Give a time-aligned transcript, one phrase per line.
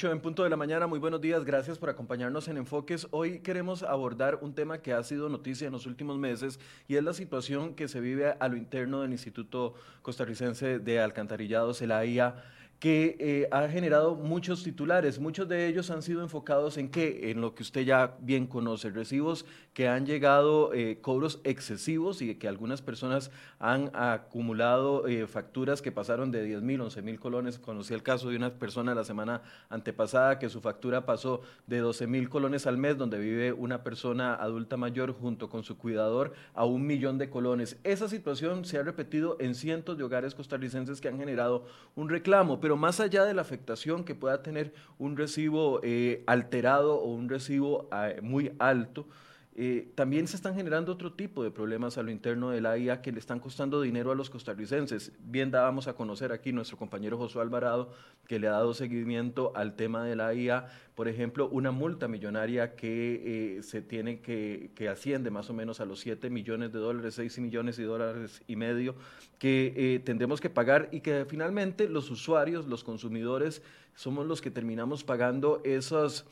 [0.00, 3.06] 8 en punto de la mañana, muy buenos días, gracias por acompañarnos en Enfoques.
[3.10, 7.04] Hoy queremos abordar un tema que ha sido noticia en los últimos meses y es
[7.04, 12.42] la situación que se vive a lo interno del Instituto Costarricense de Alcantarillados, el AIA
[12.80, 15.20] que eh, ha generado muchos titulares.
[15.20, 17.30] Muchos de ellos han sido enfocados en qué?
[17.30, 22.34] En lo que usted ya bien conoce, recibos que han llegado, eh, cobros excesivos y
[22.36, 27.58] que algunas personas han acumulado eh, facturas que pasaron de 10 mil, 11 mil colones.
[27.58, 32.06] Conocí el caso de una persona la semana antepasada que su factura pasó de 12
[32.06, 36.64] mil colones al mes, donde vive una persona adulta mayor junto con su cuidador, a
[36.64, 37.76] un millón de colones.
[37.84, 42.58] Esa situación se ha repetido en cientos de hogares costarricenses que han generado un reclamo,
[42.76, 47.88] más allá de la afectación que pueda tener un recibo eh, alterado o un recibo
[47.92, 49.06] eh, muy alto,
[49.62, 53.02] eh, también se están generando otro tipo de problemas a lo interno de la IA
[53.02, 55.12] que le están costando dinero a los costarricenses.
[55.22, 57.92] Bien dábamos a conocer aquí nuestro compañero Josué Alvarado,
[58.26, 62.74] que le ha dado seguimiento al tema de la IA, por ejemplo, una multa millonaria
[62.74, 67.38] que se tiene que, asciende más o menos a los 7 millones de dólares, 6
[67.40, 68.94] millones de dólares y medio,
[69.38, 73.60] que tendremos que pagar y que finalmente los usuarios, los consumidores,
[73.94, 76.24] somos los que terminamos pagando esos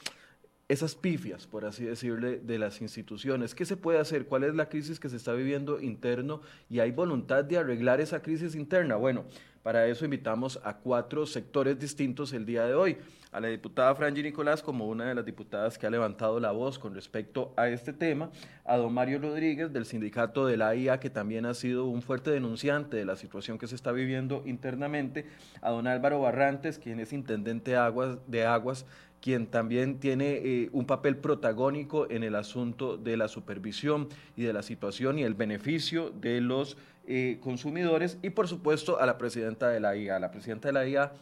[0.69, 3.55] esas pifias, por así decirle, de las instituciones.
[3.55, 4.27] ¿Qué se puede hacer?
[4.27, 6.43] ¿Cuál es la crisis que se está viviendo interno?
[6.69, 8.97] ¿Y hay voluntad de arreglar esa crisis interna?
[8.97, 9.25] Bueno,
[9.63, 12.99] para eso invitamos a cuatro sectores distintos el día de hoy.
[13.33, 16.79] A la diputada Franji Nicolás como una de las diputadas que ha levantado la voz
[16.79, 18.31] con respecto a este tema,
[18.65, 22.31] a don Mario Rodríguez del sindicato de la IA que también ha sido un fuerte
[22.31, 25.27] denunciante de la situación que se está viviendo internamente,
[25.61, 28.87] a don Álvaro Barrantes, quien es intendente de Aguas, de Aguas
[29.21, 34.53] quien también tiene eh, un papel protagónico en el asunto de la supervisión y de
[34.53, 39.69] la situación y el beneficio de los eh, consumidores y por supuesto a la presidenta
[39.69, 40.19] de la IA.
[40.19, 41.13] La presidenta de la IA,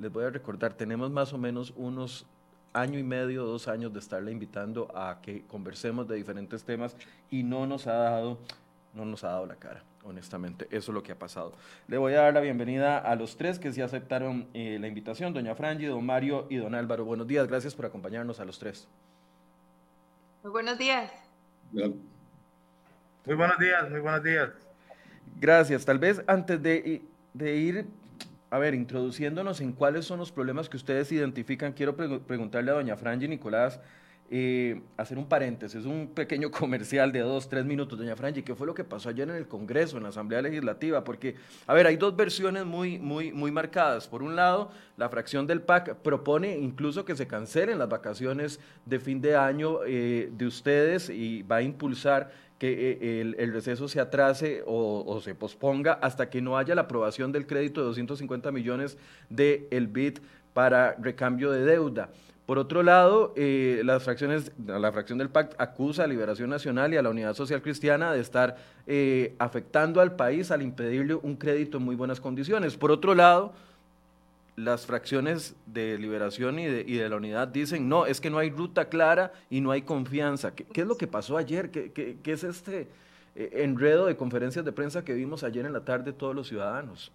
[0.00, 2.26] les voy a recordar, tenemos más o menos unos
[2.72, 6.96] año y medio, dos años de estarle invitando a que conversemos de diferentes temas
[7.30, 8.38] y no nos ha dado,
[8.94, 10.66] no nos ha dado la cara honestamente.
[10.70, 11.52] Eso es lo que ha pasado.
[11.88, 15.32] Le voy a dar la bienvenida a los tres que sí aceptaron eh, la invitación,
[15.32, 17.04] doña Frangi, don Mario y don Álvaro.
[17.04, 18.86] Buenos días, gracias por acompañarnos a los tres.
[20.42, 21.10] Muy buenos días.
[21.72, 24.50] Muy buenos días, muy buenos días.
[25.40, 25.84] Gracias.
[25.84, 27.86] Tal vez antes de, de ir,
[28.50, 32.96] a ver, introduciéndonos en cuáles son los problemas que ustedes identifican, quiero preguntarle a doña
[32.96, 33.80] Frangi Nicolás
[34.30, 38.66] eh, hacer un paréntesis, un pequeño comercial de dos, tres minutos, doña Frangi, ¿qué fue
[38.66, 41.04] lo que pasó ayer en el Congreso, en la Asamblea Legislativa?
[41.04, 41.36] Porque,
[41.66, 44.08] a ver, hay dos versiones muy, muy, muy marcadas.
[44.08, 48.98] Por un lado, la fracción del PAC propone incluso que se cancelen las vacaciones de
[48.98, 54.00] fin de año eh, de ustedes y va a impulsar que eh, el, receso se
[54.00, 58.96] atrase o, se posponga hasta que no haya la aprobación del crédito de 250 millones
[59.28, 60.18] del el BID
[60.52, 62.10] para recambio de deuda.
[62.46, 66.98] Por otro lado, eh, las fracciones, la fracción del PAC acusa a Liberación Nacional y
[66.98, 68.56] a la Unidad Social Cristiana de estar
[68.86, 72.76] eh, afectando al país al impedirle un crédito en muy buenas condiciones.
[72.76, 73.54] Por otro lado,
[74.56, 78.90] las fracciones de Liberación y de, la Unidad dicen, no, es que no hay ruta
[78.90, 80.54] clara y no hay confianza.
[80.54, 81.70] ¿Qué, es lo que pasó ayer?
[81.70, 82.88] ¿Qué, es este
[83.36, 87.10] eh, enredo de conferencias de prensa que vimos ayer en la tarde todos los ciudadanos?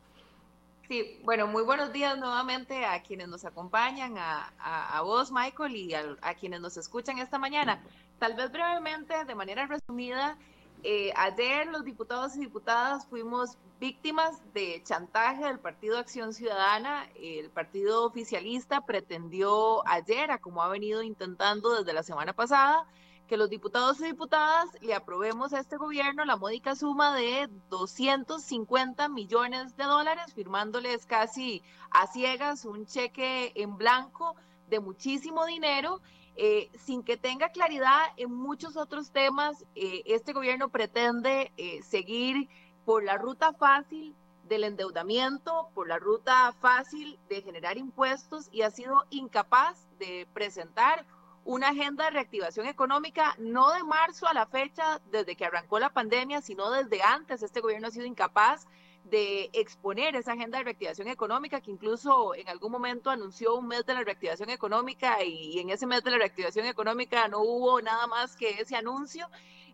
[0.90, 5.94] Sí, bueno, muy buenos días nuevamente a quienes nos acompañan, a, a, vos, Michael, y
[5.94, 7.84] a, quienes nos escuchan esta mañana.
[8.18, 10.36] Tal vez brevemente, de manera resumida,
[10.82, 17.08] eh, ayer los diputados y diputadas fuimos víctimas de chantaje del Partido Acción Ciudadana.
[17.22, 22.88] El partido oficialista pretendió ayer, como ha venido intentando desde la semana pasada,
[23.30, 29.08] que los diputados y diputadas le aprobemos a este gobierno la módica suma de 250
[29.08, 31.62] millones de dólares, firmándoles casi
[31.92, 34.36] a ciegas un cheque en blanco
[34.68, 36.02] de muchísimo dinero.
[36.42, 42.50] Eh, sin que tenga claridad en muchos otros temas, eh, este gobierno pretende eh, seguir
[42.84, 44.16] por la ruta fácil
[44.48, 51.06] del endeudamiento, por la ruta fácil de generar impuestos y ha sido incapaz de presentar
[51.50, 55.90] una agenda de reactivación económica, no de marzo a la fecha, desde que arrancó la
[55.90, 57.42] pandemia, sino desde antes.
[57.42, 58.68] Este gobierno ha sido incapaz
[59.06, 63.84] de exponer esa agenda de reactivación económica, que incluso en algún momento anunció un mes
[63.88, 68.06] de la reactivación económica y, en ese mes de la reactivación económica no hubo nada
[68.06, 69.28] más que ese anuncio.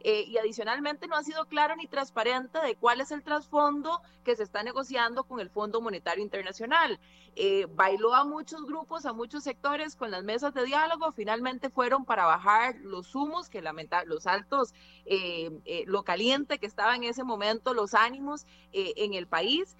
[0.08, 4.36] Eh, y adicionalmente no ha sido claro ni transparente de cuál es el trasfondo que
[4.36, 7.00] se está negociando con el Fondo Monetario Internacional.
[7.36, 12.06] Eh, bailó a muchos grupos, a muchos sectores con las mesas de diálogo, finalmente fueron
[12.06, 14.76] para bajar los humos, que lamenta los altos,
[15.06, 15.50] eh,
[15.88, 19.76] lo caliente que estaba en ese momento, los ánimos en el país,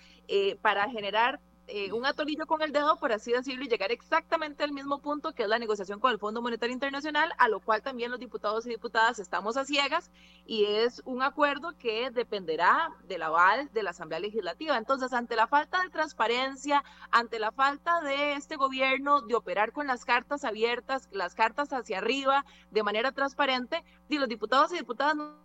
[0.64, 4.72] para generar eh, un atolillo con el dedo, por así decirlo, y llegar exactamente al
[4.72, 8.12] mismo punto que es la negociación con el Fondo Monetario Internacional, a lo cual también
[8.12, 10.12] los diputados y diputadas estamos a ciegas,
[10.46, 14.78] y es un acuerdo que dependerá del aval de la Asamblea Legislativa.
[14.78, 19.88] Entonces, ante la falta de transparencia, ante la falta de este gobierno de operar con
[19.88, 25.16] las cartas abiertas, las cartas hacia arriba, de manera transparente, y los diputados y diputadas
[25.16, 25.45] no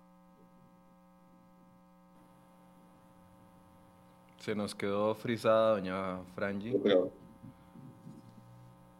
[4.40, 6.74] Se nos quedó frisada doña Frangi.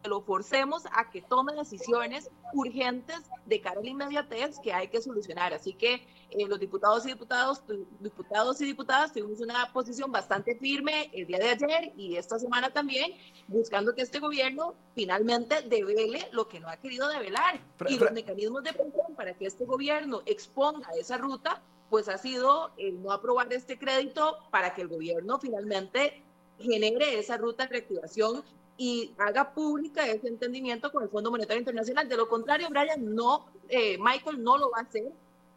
[0.04, 5.00] Lo forcemos a que tome decisiones urgentes de cara a la inmediatez que hay que
[5.00, 5.54] solucionar.
[5.54, 7.62] Así que eh, los diputados y diputados,
[8.00, 12.70] diputados y diputadas tuvimos una posición bastante firme el día de ayer y esta semana
[12.70, 13.12] también,
[13.48, 18.62] buscando que este gobierno finalmente devele lo que no ha querido develar y los mecanismos
[18.62, 23.52] de presión para que este gobierno exponga esa ruta pues ha sido el no aprobar
[23.52, 26.22] este crédito para que el gobierno finalmente
[26.58, 28.42] genere esa ruta de reactivación
[28.76, 32.08] y haga pública ese entendimiento con el Fondo Monetario Internacional.
[32.08, 35.12] De lo contrario, Brian, no, eh, Michael no lo va a hacer.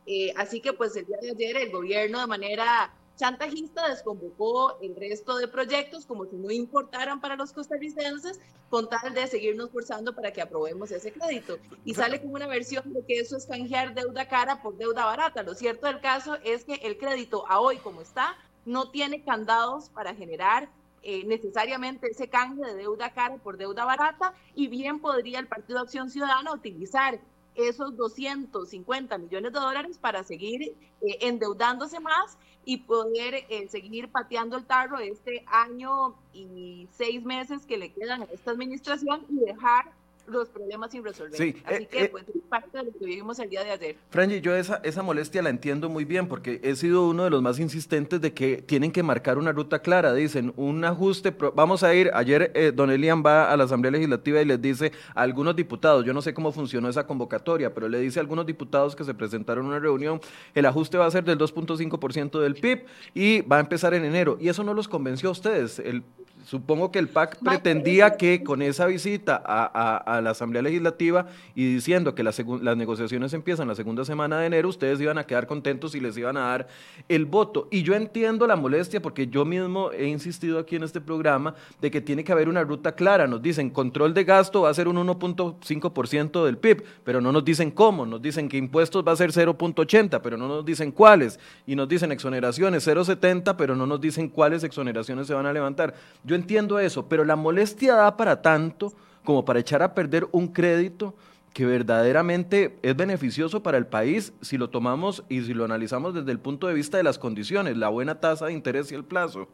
[0.05, 4.95] Eh, así que pues el día de ayer el gobierno de manera chantajista desconvocó el
[4.95, 8.39] resto de proyectos como si no importaran para los costarricenses
[8.69, 11.57] con tal de seguirnos forzando para que aprobemos ese crédito.
[11.85, 15.43] Y sale como una versión de que eso es canjear deuda cara por deuda barata.
[15.43, 19.89] Lo cierto del caso es que el crédito a hoy como está no tiene candados
[19.89, 20.69] para generar
[21.03, 25.79] eh, necesariamente ese canje de deuda cara por deuda barata y bien podría el Partido
[25.79, 27.19] Acción Ciudadana utilizar
[27.55, 30.75] esos 250 millones de dólares para seguir eh,
[31.21, 37.77] endeudándose más y poder eh, seguir pateando el tarro este año y seis meses que
[37.77, 39.91] le quedan a esta administración y dejar
[40.27, 41.35] los problemas sin resolver.
[41.35, 43.71] Sí, Así eh, que, eh, pues, es parte de lo que vivimos el día de
[43.71, 43.95] ayer.
[44.09, 47.41] Franji, yo esa, esa molestia la entiendo muy bien porque he sido uno de los
[47.41, 50.13] más insistentes de que tienen que marcar una ruta clara.
[50.13, 54.41] Dicen, un ajuste, vamos a ir, ayer eh, don Elian va a la Asamblea Legislativa
[54.41, 57.99] y les dice a algunos diputados, yo no sé cómo funcionó esa convocatoria, pero le
[57.99, 60.21] dice a algunos diputados que se presentaron en una reunión,
[60.53, 64.37] el ajuste va a ser del 2.5% del PIB y va a empezar en enero.
[64.39, 65.79] Y eso no los convenció a ustedes.
[65.79, 66.03] El
[66.45, 72.15] Supongo que el PAC pretendía que con esa visita a, la Asamblea Legislativa y diciendo
[72.15, 72.39] que las,
[72.75, 76.35] negociaciones empiezan la segunda semana de enero, ustedes iban a quedar contentos y les iban
[76.37, 76.67] a dar
[77.07, 77.67] el voto.
[77.71, 81.89] Y yo entiendo la molestia porque yo mismo he insistido aquí en este programa de
[81.89, 83.25] que tiene que haber una ruta clara.
[83.25, 87.45] Nos dicen control de gasto va a ser un 1.5% del PIB, pero no nos
[87.45, 88.05] dicen cómo.
[88.05, 91.39] Nos dicen que impuestos va a ser 0.80, pero no nos dicen cuáles.
[91.65, 95.95] Y nos dicen exoneraciones 0.70, pero no nos dicen cuáles exoneraciones se van a levantar.
[96.23, 100.47] Yo entiendo eso, pero la molestia da para tanto como para echar a perder un
[100.47, 101.15] crédito
[101.53, 106.31] que verdaderamente es beneficioso para el país si lo tomamos y si lo analizamos desde
[106.31, 109.47] el punto de vista de las condiciones, la buena tasa de interés y el plazo.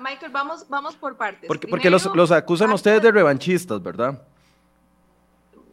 [0.00, 1.46] Michael, vamos, vamos por partes.
[1.46, 4.22] Porque, porque los, los acusan ustedes de revanchistas, ¿verdad?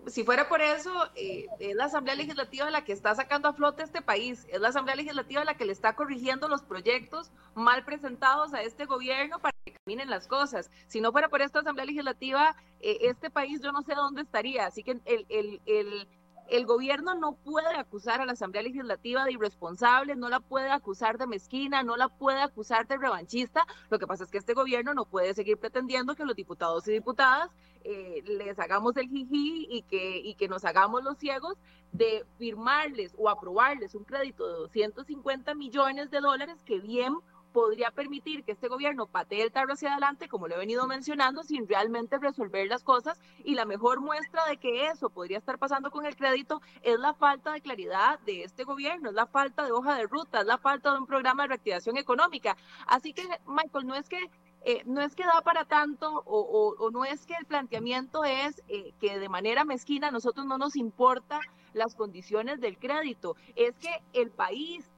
[0.07, 3.83] Si fuera por eso, eh, es la Asamblea Legislativa la que está sacando a flote
[3.83, 8.53] este país, es la Asamblea Legislativa la que le está corrigiendo los proyectos mal presentados
[8.53, 10.71] a este gobierno para que caminen las cosas.
[10.87, 14.65] Si no fuera por esta Asamblea Legislativa, eh, este país yo no sé dónde estaría.
[14.65, 16.07] Así que el, el, el
[16.50, 21.18] el gobierno no puede acusar a la Asamblea Legislativa de irresponsable, no la puede acusar
[21.18, 23.66] de mezquina, no la puede acusar de revanchista.
[23.89, 26.92] Lo que pasa es que este gobierno no puede seguir pretendiendo que los diputados y
[26.92, 27.50] diputadas
[27.84, 31.58] eh, les hagamos el jiji y que, y que nos hagamos los ciegos
[31.92, 37.16] de firmarles o aprobarles un crédito de 250 millones de dólares que bien
[37.51, 41.44] podría permitir que este gobierno patee el tarro hacia adelante, como lo he venido mencionando,
[41.44, 43.20] sin realmente resolver las cosas.
[43.44, 47.13] Y la mejor muestra de que eso podría estar pasando con el crédito es la
[47.13, 50.58] falta de claridad de este gobierno, es la falta de hoja de ruta, es la
[50.58, 52.58] falta de un programa de reactivación económica.
[52.86, 54.30] Así que, Michael, no es que
[54.66, 58.94] eh, no es que da para tanto o, no es que el planteamiento es eh,
[59.00, 61.39] que de manera mezquina a nosotros no nos importa
[61.74, 64.89] las condiciones del crédito, es que el país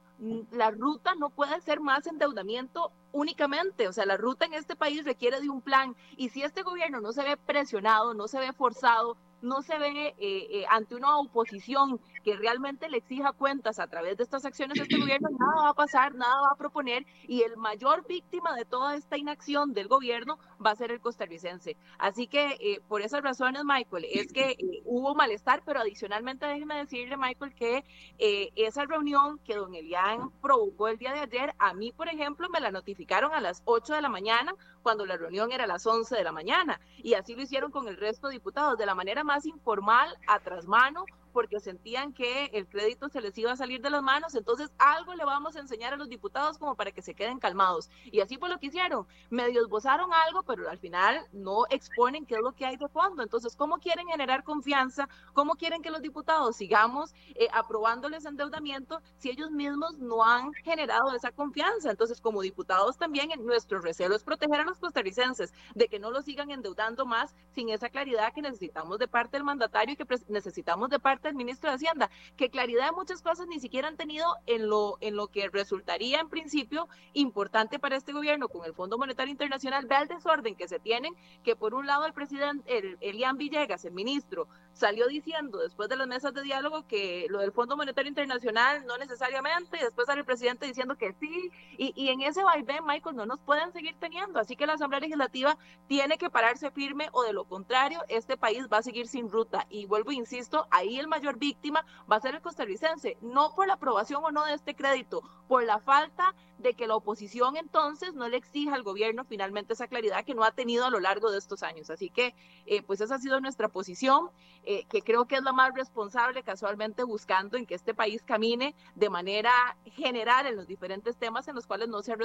[0.52, 5.04] la ruta no puede ser más endeudamiento únicamente, o sea, la ruta en este país
[5.04, 8.52] requiere de un plan y si este gobierno no se ve presionado, no se ve
[8.52, 13.86] forzado, no se ve eh, eh, ante una oposición que realmente le exija cuentas a
[13.86, 17.06] través de estas acciones de este gobierno, nada va a pasar, nada va a proponer
[17.26, 21.76] y el mayor víctima de toda esta inacción del gobierno va a ser el costarricense.
[21.98, 27.16] Así que eh, por esas razones, Michael, es que hubo malestar, pero adicionalmente déjeme decirle,
[27.16, 27.84] Michael, que
[28.18, 32.60] esa reunión que don Elian provocó el día de ayer, a mí, por ejemplo, me
[32.60, 36.16] la notificaron a las 8 de la mañana cuando la reunión era a las 11
[36.16, 39.24] de la mañana y así lo hicieron con el resto de diputados de la manera
[39.24, 43.90] más informal, a trasmano, porque sentían que el crédito se les iba a salir de
[43.90, 44.34] las manos.
[44.34, 47.90] Entonces, algo le vamos a enseñar a los diputados como para que se queden calmados.
[48.04, 49.06] Y así fue lo que hicieron.
[49.30, 53.22] Medio esbozaron algo, pero al final no exponen qué es lo que hay de fondo.
[53.22, 55.08] Entonces, ¿cómo quieren generar confianza?
[55.32, 61.14] ¿Cómo quieren que los diputados sigamos eh, aprobándoles endeudamiento si ellos mismos no han generado
[61.14, 61.90] esa confianza?
[61.90, 66.22] Entonces, como diputados también, nuestro recelo es proteger a los costarricenses de que no lo
[66.22, 70.90] sigan endeudando más sin esa claridad que necesitamos de parte del mandatario y que necesitamos
[70.90, 74.26] de parte del ministro de Hacienda, que claridad de muchas cosas ni siquiera han tenido
[74.46, 78.98] en lo, en lo que resultaría en principio importante para este gobierno con el Fondo
[78.98, 79.86] Monetario Internacional.
[79.86, 83.84] Vea el desorden que se tienen, que por un lado el presidente, el, Elian Villegas,
[83.84, 88.08] el ministro, salió diciendo después de las mesas de diálogo que lo del Fondo Monetario
[88.08, 92.42] Internacional no necesariamente, y después sale el presidente diciendo que sí, y, y en ese
[92.42, 95.58] vaivén, Michael, no nos pueden seguir teniendo, así que la Asamblea Legislativa
[95.88, 99.66] tiene que pararse firme o de lo contrario, este país va a seguir sin ruta.
[99.70, 103.74] Y vuelvo, insisto, ahí el mayor víctima va a ser el costarricense, no por la
[103.74, 108.28] aprobación o no de este crédito, por la falta de que la oposición entonces no
[108.28, 111.38] le exija al gobierno finalmente esa claridad que no ha tenido a lo largo de
[111.38, 111.90] estos años.
[111.90, 112.34] Así que,
[112.66, 114.30] eh, pues esa ha sido nuestra posición,
[114.62, 118.74] eh, que creo que es la más responsable casualmente buscando en que este país camine
[118.94, 119.52] de manera
[119.84, 122.20] general en los diferentes temas en los cuales no se, han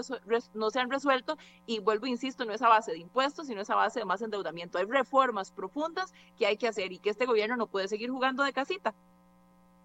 [0.53, 1.37] no se han resuelto.
[1.65, 4.21] Y vuelvo, insisto, no es a base de impuestos, sino es a base de más
[4.21, 4.77] endeudamiento.
[4.77, 8.43] Hay reformas profundas que hay que hacer y que este gobierno no puede seguir jugando
[8.43, 8.93] de casita.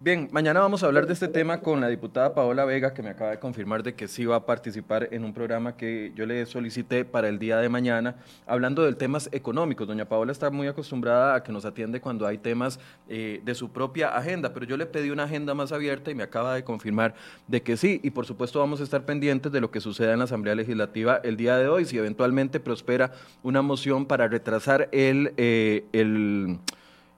[0.03, 3.11] Bien, mañana vamos a hablar de este tema con la diputada Paola Vega, que me
[3.11, 6.43] acaba de confirmar de que sí va a participar en un programa que yo le
[6.47, 8.15] solicité para el día de mañana,
[8.47, 9.87] hablando de temas económicos.
[9.87, 12.79] Doña Paola está muy acostumbrada a que nos atiende cuando hay temas
[13.09, 16.23] eh, de su propia agenda, pero yo le pedí una agenda más abierta y me
[16.23, 17.13] acaba de confirmar
[17.45, 20.17] de que sí, y por supuesto vamos a estar pendientes de lo que suceda en
[20.17, 23.11] la Asamblea Legislativa el día de hoy, si eventualmente prospera
[23.43, 25.35] una moción para retrasar el...
[25.37, 26.57] Eh, el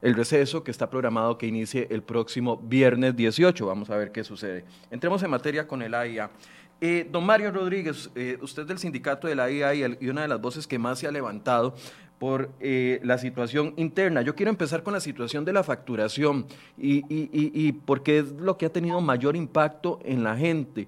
[0.03, 3.65] el receso que está programado que inicie el próximo viernes 18.
[3.65, 4.65] Vamos a ver qué sucede.
[4.91, 6.29] Entremos en materia con el AIA.
[6.81, 10.41] Eh, don Mario Rodríguez, eh, usted del sindicato de la IA y, una de las
[10.41, 11.73] voces que más se ha levantado
[12.19, 14.21] por eh, la situación interna.
[14.21, 18.57] Yo quiero empezar con la situación de la facturación y, y, y, porque es lo
[18.57, 20.87] que ha tenido mayor impacto en la gente.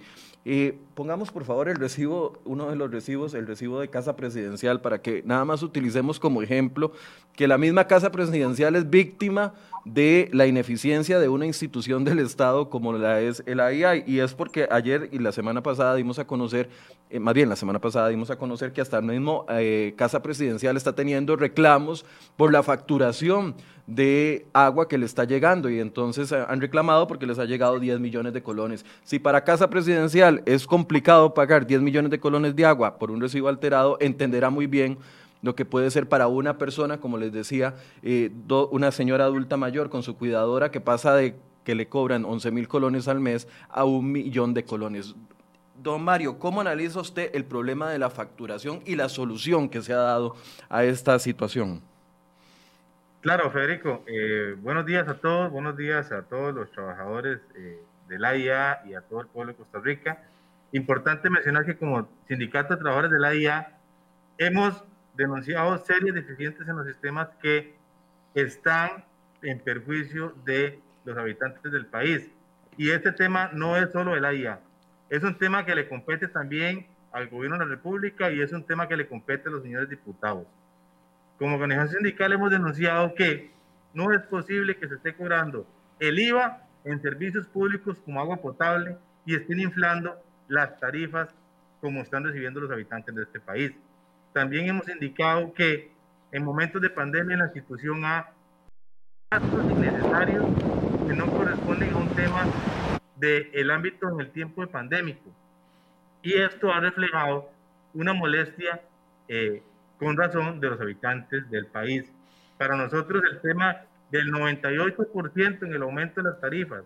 [0.96, 5.02] Pongamos por favor el recibo, uno de los recibos, el recibo de casa presidencial, para
[5.02, 6.94] que nada más utilicemos como ejemplo
[7.36, 12.70] que la misma casa presidencial es víctima de la ineficiencia de una institución del Estado
[12.70, 14.06] como la es el AII.
[14.08, 16.70] Y es porque ayer y la semana pasada dimos a conocer,
[17.10, 20.22] eh, más bien la semana pasada dimos a conocer que hasta el mismo eh, Casa
[20.24, 22.06] Presidencial está teniendo reclamos
[22.38, 23.56] por la facturación
[23.88, 27.80] de agua que le está llegando y entonces eh, han reclamado porque les ha llegado
[27.80, 28.86] 10 millones de colones.
[29.04, 30.85] Si para Casa Presidencial es complicado
[31.34, 34.98] pagar 10 millones de colones de agua por un recibo alterado, entenderá muy bien
[35.42, 38.32] lo que puede ser para una persona, como les decía, eh,
[38.72, 42.68] una señora adulta mayor con su cuidadora que pasa de que le cobran 11 mil
[42.68, 45.16] colones al mes a un millón de colones.
[45.82, 49.94] Don Mario, ¿cómo analiza usted el problema de la facturación y la solución que se
[49.94, 50.36] ha dado
[50.70, 51.82] a esta situación?
[53.22, 54.04] Claro, Federico.
[54.08, 58.84] Eh, buenos días a todos, buenos días a todos los trabajadores eh, de la IA
[58.86, 60.24] y a todo el pueblo de Costa Rica.
[60.76, 63.78] Importante mencionar que como Sindicato de Trabajadores de la IA
[64.38, 64.84] hemos
[65.16, 67.74] denunciado serias deficiencias en los sistemas que
[68.34, 69.06] están
[69.42, 72.30] en perjuicio de los habitantes del país.
[72.76, 74.60] Y este tema no es solo el AIA,
[75.10, 78.66] es un tema que le compete también al gobierno de la República y es un
[78.66, 80.46] tema que le compete a los señores diputados.
[81.40, 83.50] Como organización sindical hemos denunciado que
[83.94, 85.66] no es posible que se esté cobrando
[86.02, 91.30] el IVA en servicios públicos como agua potable y estén inflando las tarifas
[91.82, 93.72] como están recibiendo los habitantes de este país.
[94.34, 95.92] También hemos indicado que
[96.32, 98.32] en momentos de pandemia la institución ha
[99.32, 100.46] gastos innecesarios
[101.08, 102.46] que no corresponden a un tema
[103.18, 105.30] del ámbito en el tiempo de pandémico.
[106.22, 107.50] Y esto ha reflejado
[107.94, 108.82] una molestia
[109.28, 109.64] eh,
[109.98, 112.12] con razón de los habitantes del país.
[112.58, 116.84] Para nosotros el tema del 98% en el aumento de las tarifas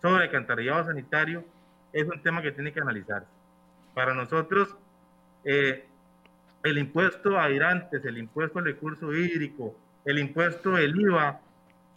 [0.00, 1.44] sobre alcantarillado sanitario
[1.92, 3.28] es un tema que tiene que analizarse.
[3.94, 4.74] Para nosotros,
[5.44, 5.86] eh,
[6.64, 11.40] el impuesto a airantes, el impuesto al recurso hídrico, el impuesto del IVA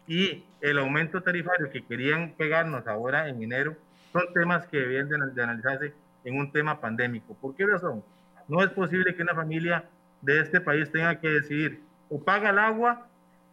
[0.08, 3.76] y el aumento tarifario que querían pegarnos ahora en enero,
[4.12, 7.36] son temas que deben de, analizarse en un tema pandémico.
[7.36, 8.04] ¿Por qué razón?
[8.48, 9.86] No es posible que una familia
[10.22, 13.08] de este país tenga que decidir o paga el agua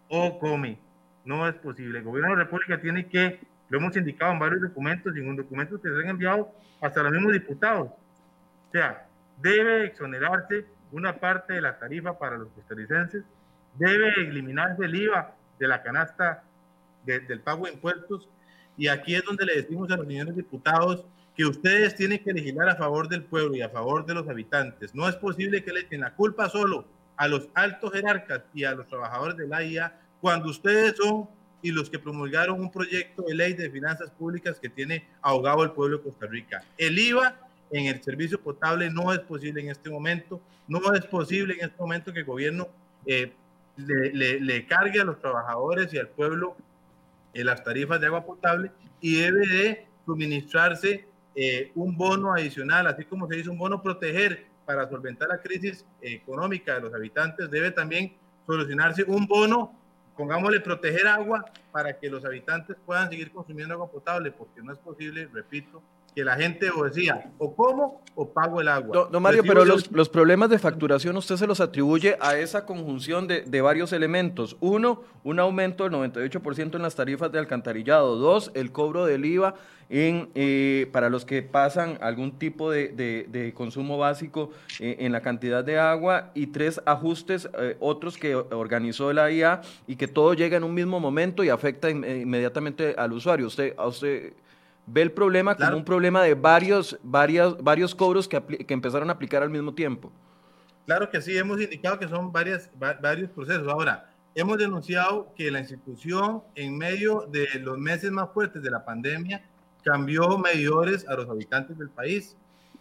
[0.09, 0.79] o come.
[1.25, 1.99] No es posible.
[1.99, 3.41] El gobierno de la República tiene que,
[3.73, 6.53] lo hemos indicado en varios documentos y en un documento que se han enviado
[6.83, 7.89] hasta los mismos diputados.
[7.89, 9.07] O sea,
[9.41, 13.25] debe exonerarse una parte de la tarifa para los costarricenses,
[13.79, 16.45] debe eliminarse el IVA de la canasta
[17.07, 18.29] del pago de impuestos.
[18.77, 22.69] Y aquí es donde le decimos a los señores diputados que ustedes tienen que legislar
[22.69, 24.95] a favor del pueblo y a favor de los habitantes.
[24.95, 26.85] No es posible que le echen la culpa solo
[27.17, 31.27] a los altos jerarcas y a los trabajadores de la IA cuando ustedes son
[31.63, 35.71] y los que promulgaron un proyecto de ley de finanzas públicas que tiene ahogado el
[35.71, 36.65] pueblo de Costa Rica.
[36.77, 37.39] El IVA
[37.71, 41.81] en el servicio potable no es posible en este momento, no es posible en este
[41.81, 42.69] momento que el gobierno
[43.07, 43.33] eh,
[43.77, 46.57] le, le, cargue a los trabajadores y al pueblo
[47.33, 53.05] en las tarifas de agua potable y debe de suministrarse eh, un bono adicional, así
[53.05, 57.71] como se dice un bono proteger para solventar la crisis económica de los habitantes, debe
[57.71, 58.15] también
[58.47, 59.75] solucionarse un bono,
[60.17, 64.79] pongámosle proteger agua para que los habitantes puedan seguir consumiendo agua potable, porque no es
[64.79, 65.83] posible, repito,
[66.15, 69.09] que la gente o decía, o como o pago el agua.
[69.11, 73.27] No, Mario, pero los, los, problemas de facturación usted se los atribuye a esa conjunción
[73.27, 74.57] de, de varios elementos.
[74.61, 78.17] Uno, un aumento del 98% en las tarifas de alcantarillado.
[78.17, 79.55] Dos, el cobro del IVA
[79.89, 82.89] en, eh, para los que pasan algún tipo de,
[83.29, 84.51] de, consumo básico
[84.81, 86.31] eh, en la cantidad de agua.
[86.35, 90.75] Y tres, ajustes, eh, otros que organizó la IA y que todo llega en un
[90.75, 93.47] mismo momento y afecta inmediatamente al usuario.
[93.47, 94.33] Usted, a usted
[94.87, 99.15] ve el problema como un problema de varios, varios, varios cobros que, que, empezaron a
[99.15, 100.13] aplicar al mismo tiempo.
[100.87, 103.69] Claro que sí, hemos indicado que son varias, varios procesos.
[103.69, 108.85] Ahora, hemos denunciado que la institución en medio de los meses más fuertes de la
[108.85, 109.45] pandemia
[109.85, 112.37] cambió medidores a los habitantes del país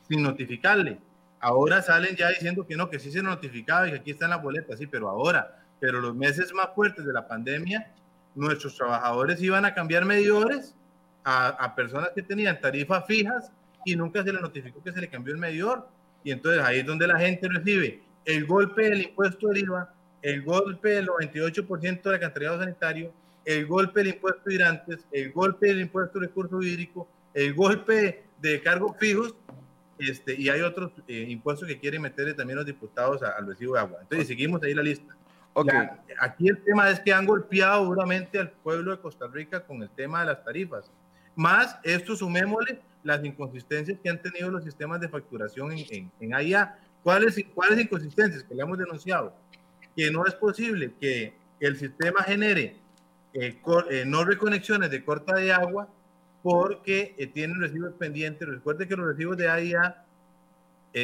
[0.07, 0.99] sin notificarle.
[1.39, 4.31] Ahora salen ya diciendo que no, que sí se notificaba y que aquí está en
[4.31, 7.91] la boleta, sí, pero ahora, pero los meses más fuertes de la pandemia,
[8.35, 10.75] nuestros trabajadores iban a cambiar medidores
[11.23, 13.51] a, personas que tenían tarifas fijas
[13.85, 15.87] y nunca se le notificó que se le cambió el medidor.
[16.23, 20.43] Y entonces ahí es donde la gente recibe el golpe del impuesto del IVA, el
[20.43, 23.13] golpe del 98% del alcantarillado sanitario,
[23.45, 28.23] el golpe del impuesto de hidrantes, el golpe del impuesto de recurso hídrico, el golpe
[28.39, 29.35] de cargos fijos,
[29.97, 33.79] este, y hay otros eh, impuestos que quieren meterle también los diputados al recibo de
[33.81, 33.99] agua.
[34.01, 35.15] Entonces, seguimos ahí la lista.
[35.53, 35.81] Okay.
[36.17, 39.89] aquí el tema es que han golpeado duramente al pueblo de Costa Rica con el
[39.89, 40.89] tema de las tarifas.
[41.35, 46.77] Más esto sumémosle las inconsistencias que han tenido los sistemas de facturación en, en, AIA.
[47.03, 49.33] ¿Cuáles, ¿Cuáles inconsistencias que le hemos denunciado?
[49.95, 52.75] Que no es posible que el sistema genere
[53.33, 53.57] eh,
[53.89, 55.87] eh, no reconexiones de corta de agua
[56.43, 58.47] porque eh, tienen recibos pendientes.
[58.47, 60.05] Recuerde que los recibos de AIA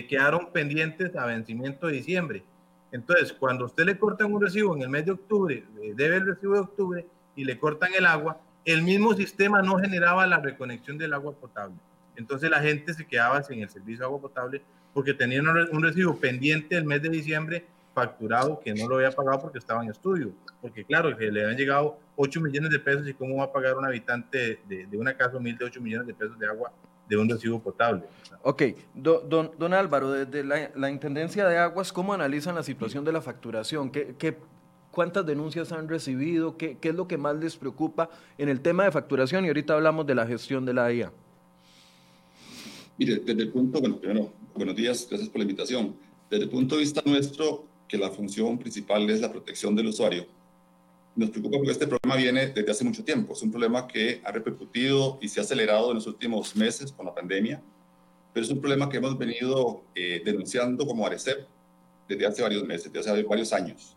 [0.09, 2.43] quedaron pendientes a vencimiento de diciembre.
[2.91, 5.63] Entonces, cuando usted le cortan un recibo en el mes de octubre,
[5.95, 7.05] debe el recibo de octubre
[7.37, 8.37] y le cortan el agua,
[8.67, 11.77] el mismo sistema no generaba la reconexión del agua potable.
[12.17, 14.61] Entonces la gente se quedaba sin el servicio de agua potable
[14.93, 19.39] porque tenían un recibo pendiente el mes de diciembre facturado que no lo había pagado
[19.39, 20.33] porque estaba en estudio.
[20.61, 23.77] Porque claro, que le habían llegado 8 millones de pesos y cómo va a pagar
[23.77, 26.73] un habitante de, una casa humilde 8 millones de pesos de agua
[27.07, 28.03] de un recibo potable.
[28.41, 33.21] Ok, don, don, Álvaro, desde la, Intendencia de Aguas, ¿cómo analizan la situación de la
[33.21, 33.89] facturación?
[33.89, 34.37] ¿Qué, qué
[34.97, 38.83] cuántas denuncias han recibido, ¿Qué, qué, es lo que más les preocupa en el tema
[38.83, 41.11] de facturación y ahorita hablamos de la gestión de la IA.
[42.97, 45.95] Mire, desde el punto, bueno, primero, buenos días, gracias por la invitación.
[46.31, 50.25] Desde el punto de vista nuestro, que la función principal es la protección del usuario,
[51.15, 53.33] nos preocupa porque este problema viene desde hace mucho tiempo.
[53.33, 57.05] Es un problema que ha repercutido y se ha acelerado en los últimos meses con
[57.05, 57.61] la pandemia,
[58.33, 61.45] pero es un problema que hemos venido eh, denunciando como ARECEP
[62.09, 63.96] desde hace varios meses, desde hace varios años.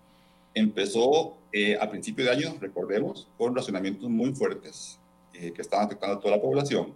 [0.54, 4.98] Empezó eh, a principio de año, recordemos, con racionamientos muy fuertes
[5.32, 6.92] eh, que estaban afectando a toda la población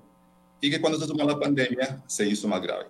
[0.61, 2.87] y que cuando se sumó la pandemia se hizo más grave.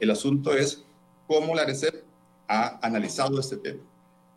[0.00, 0.84] El asunto es
[1.26, 2.04] cómo la RECEP
[2.48, 3.82] ha analizado este tema.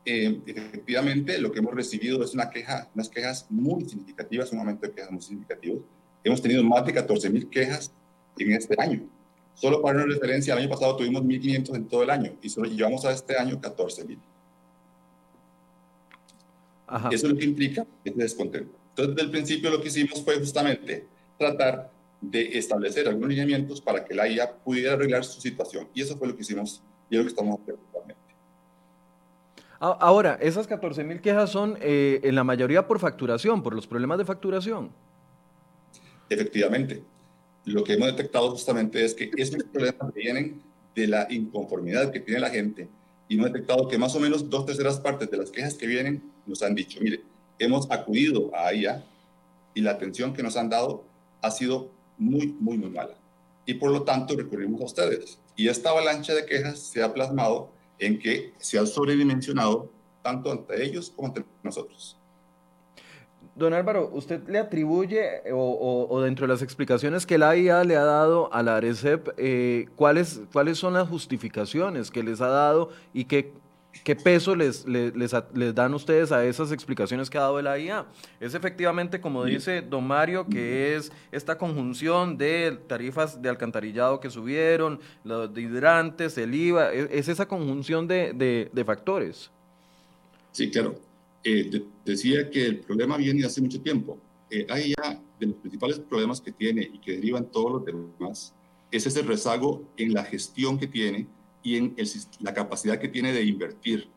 [0.06, 4.88] Eh, efectivamente, lo que hemos recibido es una queja, unas quejas muy significativas, un aumento
[4.88, 5.84] de quejas muy significativos.
[6.24, 7.92] Hemos tenido más de 14 mil quejas
[8.38, 9.08] en este año.
[9.54, 12.70] Solo para una referencia, el año pasado tuvimos 1.500 en todo el año y solo
[12.70, 14.06] llevamos a este año 14
[16.92, 17.14] mil.
[17.14, 18.78] Eso es lo que implica ese descontento.
[18.90, 24.06] Entonces, desde el principio lo que hicimos fue justamente tratar de establecer algunos lineamientos para
[24.06, 25.88] que la IA pudiera arreglar su situación.
[25.94, 28.22] Y eso fue lo que hicimos y es lo que estamos haciendo actualmente.
[29.80, 34.20] Ahora, esas 14 mil quejas son eh, en la mayoría por facturación, por los problemas
[34.20, 34.92] de facturación.
[36.30, 37.04] Efectivamente.
[37.66, 40.62] Lo que hemos detectado justamente es que esos problemas vienen
[40.96, 42.90] de la inconformidad que tiene la gente
[43.32, 46.22] y hemos detectado que más o menos dos terceras partes de las quejas que vienen
[46.46, 47.24] nos han dicho, mire,
[47.60, 49.06] hemos acudido a AIA
[49.74, 51.06] y la atención que nos han dado
[51.42, 53.16] ha sido muy, muy, muy mala.
[53.66, 55.40] Y por lo tanto recurrimos a ustedes.
[55.56, 59.90] Y esta avalancha de quejas se ha plasmado en que se ha sobredimensionado
[60.22, 62.18] tanto ante ellos como ante nosotros.
[63.54, 68.04] Don Álvaro, ¿usted le atribuye o, dentro de las explicaciones que la IA le ha
[68.04, 73.26] dado a la ARECEP, eh, ¿cuáles, cuáles son las justificaciones que les ha dado y
[73.26, 73.52] qué,
[74.06, 75.14] qué peso les, les,
[75.54, 78.06] les, dan ustedes a esas explicaciones que ha dado la IA?
[78.40, 84.30] Es efectivamente, como dice don Mario, que es esta conjunción de tarifas de alcantarillado que
[84.30, 89.52] subieron, los de hidrantes, el IVA, es, es esa conjunción de, de, de factores.
[90.54, 91.11] Sí, claro.
[91.44, 94.18] Eh, decía que el problema viene hace mucho tiempo.
[94.50, 98.54] Eh, hay ya de los principales problemas que tiene y que derivan todos los demás,
[98.92, 101.28] es ese rezago en la gestión que tiene
[101.64, 101.96] y en
[102.40, 104.10] la capacidad que tiene de invertir,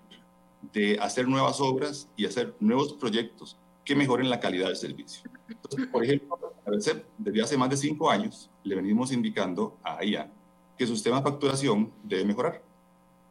[0.72, 5.30] de hacer nuevas obras y hacer nuevos proyectos que mejoren la calidad del servicio.
[5.48, 9.98] Entonces, por ejemplo, a veces, desde hace más de cinco años le venimos indicando a
[9.98, 10.32] AIA
[10.76, 12.62] que su sistema de facturación debe mejorar.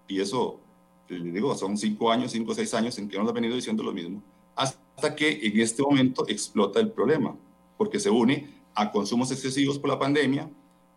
[0.07, 0.59] Y eso
[1.09, 3.83] le digo, son cinco años, cinco o seis años en que nos ha venido diciendo
[3.83, 4.21] lo mismo,
[4.55, 7.35] hasta que en este momento explota el problema,
[7.77, 10.49] porque se une a consumos excesivos por la pandemia,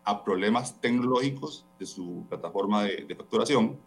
[0.03, 3.77] a problemas tecnológicos de su plataforma de, facturación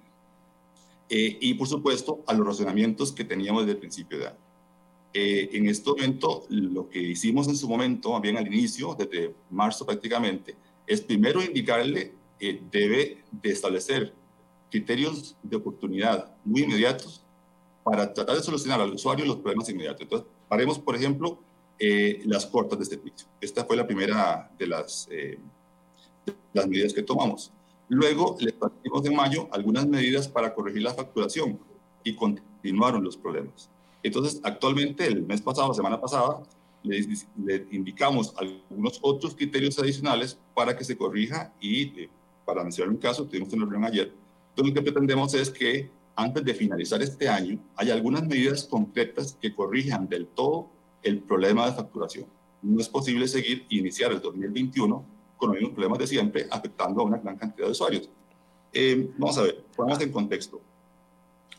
[1.08, 4.38] eh, y, por supuesto, a los razonamientos que teníamos desde el principio de año.
[5.12, 9.84] Eh, en este momento, lo que hicimos en su momento, bien al inicio, desde marzo
[9.84, 10.54] prácticamente,
[10.86, 14.14] es primero indicarle, eh, debe de establecer
[14.70, 17.22] criterios de oportunidad muy inmediatos
[17.82, 20.02] para tratar de solucionar al usuario los problemas inmediatos.
[20.02, 21.38] Entonces, haremos, por ejemplo,
[21.78, 23.26] eh, las cortas de servicio.
[23.40, 25.38] Esta fue la primera de las, eh,
[26.52, 27.52] las medidas que tomamos.
[27.88, 31.58] Luego, le planteamos en mayo algunas medidas para corregir la facturación
[32.04, 33.68] y continuaron los problemas.
[34.02, 36.42] Entonces, actualmente, el mes pasado, la semana pasada,
[36.82, 37.00] le,
[37.44, 42.10] le indicamos algunos otros criterios adicionales para que se corrija y, eh,
[42.44, 44.12] para mencionar un caso, tuvimos una reunión ayer,
[44.50, 49.36] entonces, lo que pretendemos es que antes de finalizar este año haya algunas medidas concretas
[49.40, 50.68] que corrijan del todo
[51.02, 52.26] el problema de facturación.
[52.62, 55.04] No es posible seguir e iniciar el 2021
[55.36, 58.10] con los mismos problemas de siempre, afectando a una gran cantidad de usuarios.
[58.72, 60.60] Eh, vamos a ver, ponemos en contexto.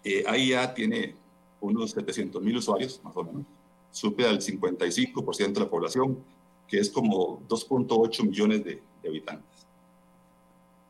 [0.04, 1.16] Eh, ya tiene
[1.60, 3.44] unos 700 mil usuarios, más o menos.
[3.90, 6.20] Supera el 55% de la población,
[6.68, 9.51] que es como 2.8 millones de habitantes.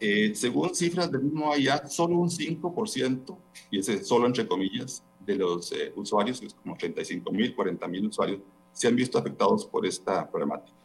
[0.04, 3.38] Eh, según cifras del mismo AIA, solo un 5%,
[3.70, 8.08] y ese solo entre comillas, de los eh, usuarios, es como 35 mil, 40 mil
[8.08, 8.40] usuarios,
[8.74, 10.76] se han visto afectados por esta problemática.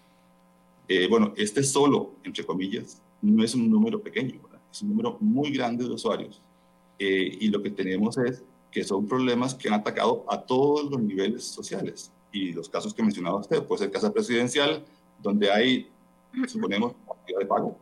[0.86, 4.38] Eh, bueno, este solo, entre comillas, no es un número pequeño,
[4.70, 6.42] es un número muy grande de usuarios.
[6.98, 11.44] y lo que tenemos es que son problemas que han atacado a todos los niveles
[11.44, 12.10] sociales.
[12.32, 14.84] Y los casos que mencionaba usted, puede ser casa presidencial,
[15.22, 15.90] donde hay,
[16.46, 16.94] suponemos,
[17.26, 17.78] de pago,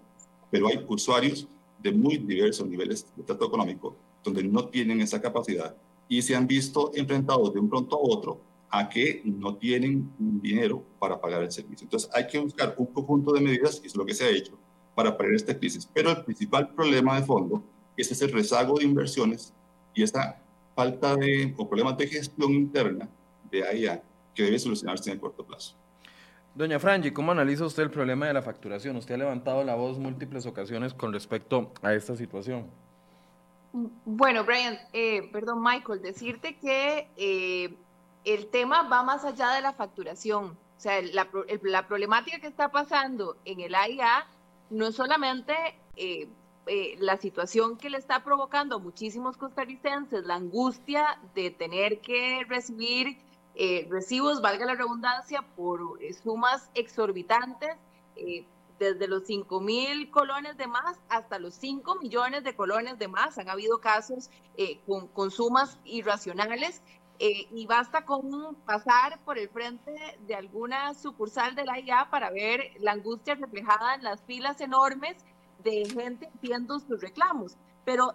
[0.54, 1.48] pero hay usuarios
[1.80, 5.74] de muy diversos niveles de trato económico donde no tienen esa capacidad
[6.08, 8.40] y se han visto enfrentados de un pronto a otro
[8.70, 11.86] a que no tienen dinero para pagar el servicio.
[11.86, 14.56] Entonces hay que buscar un conjunto de medidas, y es lo que se ha hecho,
[14.94, 15.90] para parar esta crisis.
[15.92, 17.64] Pero el principal problema de fondo
[17.96, 19.52] es ese rezago de inversiones
[19.92, 20.40] y esa
[20.76, 23.10] falta de, o problemas de gestión interna
[23.50, 25.74] de AIA que debe solucionarse en el corto plazo.
[26.54, 28.94] Doña Frangi, ¿cómo analiza usted el problema de la facturación?
[28.96, 32.70] Usted ha levantado la voz múltiples ocasiones con respecto a esta situación.
[34.04, 37.74] Bueno, Brian, eh, perdón, Michael, decirte que eh,
[38.24, 40.56] el tema va más allá de la facturación.
[40.76, 44.24] O sea, la, problemática que está pasando en el AIA
[44.70, 45.54] no es solamente
[45.96, 46.28] eh,
[47.00, 53.18] la situación que le está provocando a muchísimos costarricenses, la angustia de tener que recibir
[53.56, 57.76] eh, recibos, valga la redundancia, por eh, sumas exorbitantes,
[58.16, 58.44] eh,
[58.80, 63.38] desde los 5 mil colones de más hasta los 5 millones de colones de más.
[63.38, 64.30] Han habido casos
[64.84, 66.82] con, con, sumas irracionales
[67.20, 72.72] y basta con pasar por el frente de alguna sucursal de la IA para ver
[72.80, 75.24] la angustia reflejada en las filas enormes
[75.62, 77.56] de gente pidiendo sus reclamos.
[77.84, 78.12] Pero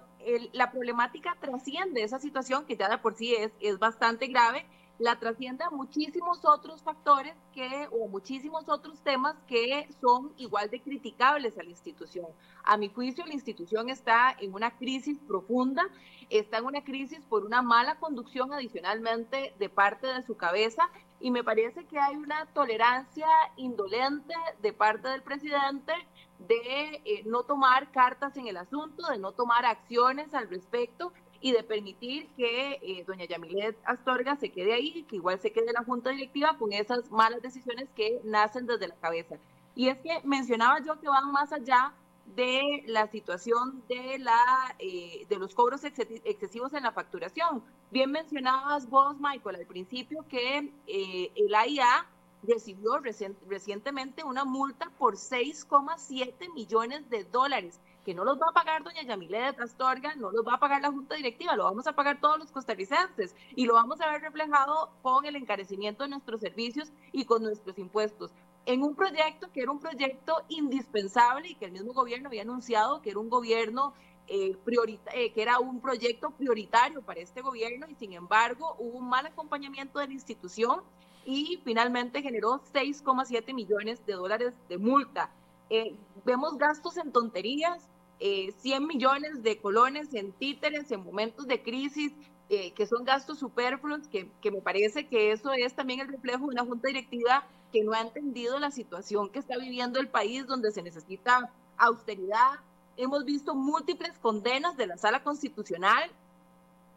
[0.52, 4.66] la problemática trasciende esa situación que ya de por sí es, es bastante grave
[5.00, 10.82] la trasciende a muchísimos otros factores que, o muchísimos otros temas que son igual de
[10.82, 12.28] criticables a la institución.
[12.64, 15.88] A mi juicio, la institución está en una crisis profunda,
[16.30, 20.90] está en una crisis por una mala conducción adicionalmente de parte de su cabeza
[21.22, 25.94] y me parece que hay una tolerancia indolente de parte del presidente
[26.40, 31.52] de eh, no tomar cartas en el asunto, de no tomar acciones al respecto y
[31.52, 35.84] de permitir que eh, doña Yamilet Astorga se quede ahí, que igual se quede la
[35.84, 39.38] junta directiva con esas malas decisiones que nacen desde la cabeza.
[39.76, 41.94] Y es que mencionaba yo que van más allá
[42.36, 47.64] de la situación de, la, eh, de los cobros excesivos en la facturación.
[47.92, 52.06] Bien mencionabas vos, Michael, al principio que eh, el AIA
[52.44, 58.84] recibió recientemente una multa por 6,7 millones de dólares, que no los va a pagar
[58.84, 61.94] doña Yamile de Castorga, no los va a pagar la Junta Directiva, lo vamos a
[61.94, 66.42] pagar todos los costarricenses y lo vamos a ver reflejado con el encarecimiento de nuestros
[66.42, 68.32] servicios y con nuestros impuestos
[68.66, 73.02] en un proyecto que era un proyecto indispensable y que el mismo gobierno había anunciado
[73.02, 73.94] que era un gobierno
[74.28, 74.56] eh,
[75.14, 79.26] eh, que era un proyecto prioritario para este gobierno y sin embargo hubo un mal
[79.26, 80.82] acompañamiento de la institución
[81.26, 85.32] y finalmente generó 6,7 millones de dólares de multa.
[85.70, 87.88] Eh, vemos gastos en tonterías,
[88.20, 92.12] 100 millones de colones en títeres en momentos de crisis,
[92.50, 96.56] que son gastos superfluos, que, que me parece que eso es también el reflejo de
[96.56, 100.72] una junta directiva que no ha entendido la situación que está viviendo el país, donde
[100.72, 102.60] se necesita austeridad.
[102.98, 106.12] Hemos visto múltiples condenas de la Sala Constitucional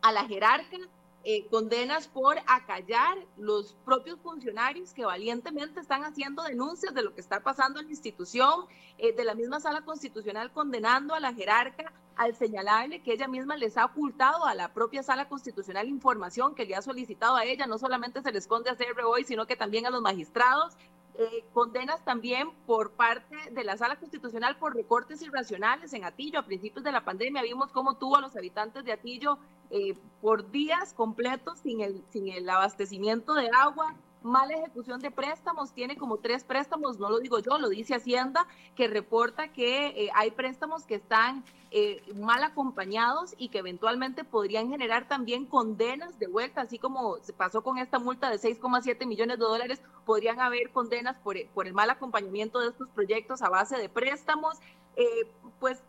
[0.01, 0.79] a la jerarca
[1.25, 7.21] eh, condenas por acallar los propios funcionarios que valientemente están haciendo denuncias de lo que
[7.21, 8.67] está pasando en la institución,
[8.99, 13.57] eh, de la misma sala constitucional condenando a la jerarca al señalarle que ella misma
[13.57, 17.67] les ha ocultado a la propia sala constitucional información que le ha solicitado a ella,
[17.67, 20.77] no solamente se le esconde a CR hoy, sino que también a los magistrados,
[21.19, 26.39] eh, condenas también por parte de la Sala Constitucional por recortes irracionales en Atillo.
[26.39, 29.39] A principios de la pandemia vimos cómo tuvo a los habitantes de Atillo
[29.71, 33.95] eh, por días completos sin el, sin el abastecimiento de agua,
[34.25, 38.47] mala ejecución de préstamos, tiene como tres préstamos, no lo digo yo, lo dice Hacienda,
[38.75, 44.69] que reporta que eh, hay préstamos que están eh, mal acompañados y que eventualmente podrían
[44.69, 49.39] generar también condenas de vuelta, así como se pasó con esta multa de 6,7 millones
[49.39, 53.79] de dólares, podrían haber condenas por, por, el mal acompañamiento de estos proyectos a base
[53.79, 54.59] de préstamos.
[54.97, 55.27] Eh,
[55.59, 55.83] pues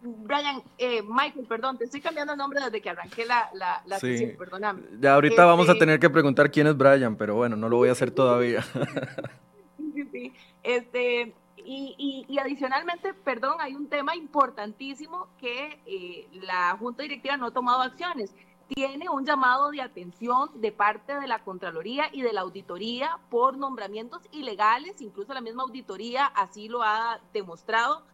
[0.00, 4.32] Brian, eh, Michael, perdón, te estoy cambiando el nombre desde que arranqué la, la, sesión,
[4.38, 4.82] perdóname.
[5.00, 7.76] Ya ahorita vamos a este tener que preguntar quién es Brian, pero bueno, no lo
[7.76, 8.62] voy a hacer todavía.
[9.94, 17.02] sí, sí, Este, y, y, adicionalmente, perdón, hay un tema importantísimo que eh, la Junta
[17.02, 18.34] Directiva no ha tomado acciones.
[18.68, 23.56] Tiene un llamado de atención de parte de la Contraloría y de la Auditoría por
[23.56, 28.04] nombramientos ilegales, incluso la misma auditoría así lo ha demostrado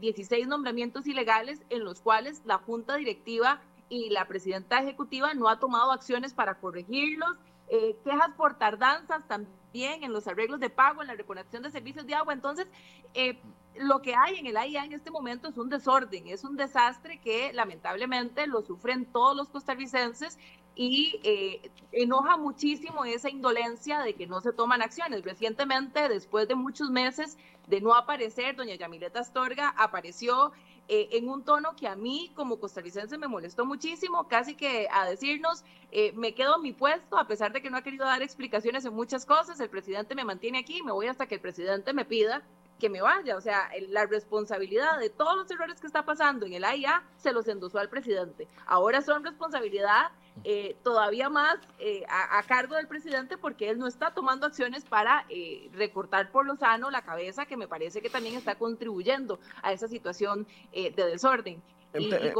[0.00, 5.48] 16 eh, nombramientos ilegales en los cuales la Junta Directiva y la Presidenta Ejecutiva no
[5.48, 7.36] ha tomado acciones para corregirlos,
[7.68, 12.06] eh, quejas por tardanzas también en los arreglos de pago, en la reconexión de servicios
[12.06, 12.32] de agua.
[12.32, 12.66] Entonces,
[13.14, 13.38] eh,
[13.76, 17.18] lo que hay en el AIA en este momento es un desorden, es un desastre
[17.18, 20.38] que lamentablemente lo sufren todos los costarricenses
[20.82, 21.60] y
[21.92, 25.22] enoja muchísimo esa indolencia de que no se toman acciones.
[25.22, 30.52] Recientemente, después de muchos meses de no aparecer, doña Yamileta Astorga apareció
[30.88, 35.04] eh, en un tono que a mí como costarricense me molestó muchísimo, casi que a
[35.04, 38.22] decirnos, eh, me quedo en mi puesto, a pesar de que no ha querido dar
[38.22, 41.92] explicaciones en muchas cosas, el presidente me mantiene aquí, me voy hasta que el presidente
[41.92, 42.42] me pida
[42.80, 43.36] que me vaya.
[43.36, 47.32] O sea, la responsabilidad de todos los errores que está pasando en el AIA se
[47.32, 48.48] los endosó al presidente.
[48.66, 50.10] Ahora son responsabilidad
[50.44, 55.24] eh, todavía más eh, a, cargo del presidente porque él no está tomando acciones para
[55.28, 59.72] eh, recortar por lo sano la cabeza que me parece que también está contribuyendo a
[59.72, 61.62] esa situación de desorden.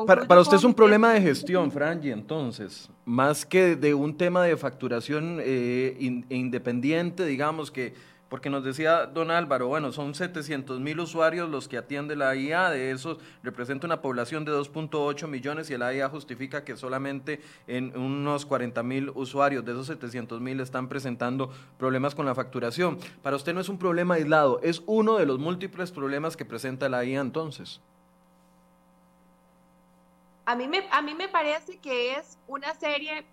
[0.07, 4.57] para, usted es un problema de gestión, Franji, entonces, más que de un tema de
[4.57, 7.95] facturación independiente, digamos que
[8.31, 12.71] porque nos decía don Álvaro, bueno, son 700 mil usuarios los que atiende la IA,
[12.71, 17.95] de esos representa una población de 2.8 millones y la IA justifica que solamente en
[17.99, 23.01] unos 40 mil usuarios de esos 700 mil están presentando problemas con la facturación.
[23.21, 26.89] Para usted no es un problema aislado, es uno de los múltiples problemas que presenta
[26.89, 27.81] la IA entonces.
[30.47, 33.25] A mí me, parece que es una serie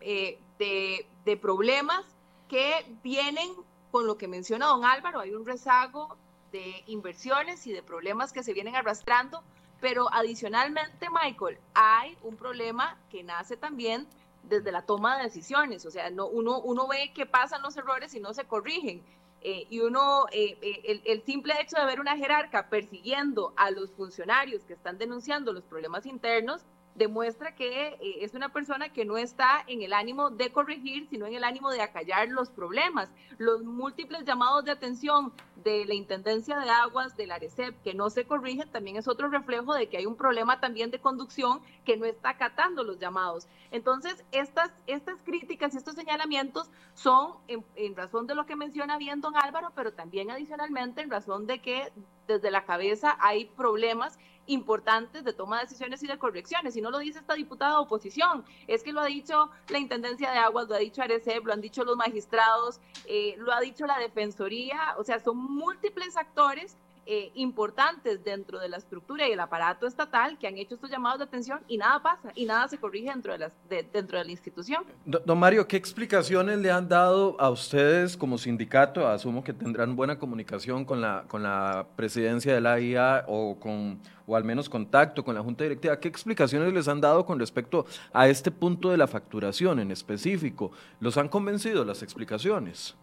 [0.00, 2.04] eh, de problemas
[2.48, 3.48] que vienen
[3.94, 6.16] con lo que menciona don Álvaro, hay un rezago
[6.50, 9.44] de inversiones y de problemas que se vienen arrastrando,
[9.80, 14.08] pero adicionalmente, Michael, hay un problema que nace también
[14.42, 18.12] desde la toma de decisiones, o sea, no, uno, uno ve que pasan los errores
[18.16, 19.00] y no se corrigen.
[19.42, 23.70] Eh, y uno, eh, eh, el, el, simple hecho de ver una jerarca persiguiendo a
[23.70, 26.62] los funcionarios que están denunciando los problemas internos,
[26.94, 31.26] demuestra que eh, es una persona que no está en el ánimo de corregir, sino
[31.26, 33.10] en el ánimo de acallar los problemas.
[33.38, 38.26] Los múltiples llamados de atención de la Intendencia de Aguas, del ARECEP, que no se
[38.26, 42.04] corrigen, también es otro reflejo de que hay un problema también de conducción que no
[42.04, 43.48] está acatando los llamados.
[43.70, 49.20] Entonces, estas, estas críticas y estos señalamientos son en, razón de lo que menciona bien
[49.20, 51.92] don Álvaro, pero también adicionalmente en razón de que
[52.28, 56.76] desde la cabeza hay problemas importantes de toma de decisiones y de correcciones.
[56.76, 60.30] Y no lo dice esta diputada de oposición, es que lo ha dicho la Intendencia
[60.30, 63.86] de Aguas, lo ha dicho Arecep, lo han dicho los magistrados, eh, lo ha dicho
[63.86, 66.76] la Defensoría, o sea, son múltiples actores
[67.06, 71.18] eh, importantes dentro de la estructura y el aparato estatal que han hecho estos llamados
[71.18, 73.52] de atención y nada pasa y nada se corrige dentro de, las,
[73.92, 74.84] dentro de la institución.
[75.04, 79.06] Don Mario, ¿qué explicaciones le han dado a ustedes como sindicato?
[79.06, 84.00] Asumo que tendrán buena comunicación con la, con la presidencia de la IA o, con,
[84.26, 85.98] o al menos contacto con la Junta Directiva.
[86.00, 90.72] ¿Qué explicaciones les han dado con respecto a este punto de la facturación en específico?
[91.00, 92.96] ¿Los han convencido las explicaciones?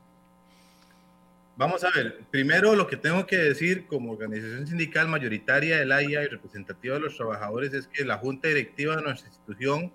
[1.58, 6.24] Vamos a ver, primero lo que tengo que decir como organización sindical mayoritaria del AIA
[6.24, 9.92] y representativa de los trabajadores es que la junta directiva de nuestra institución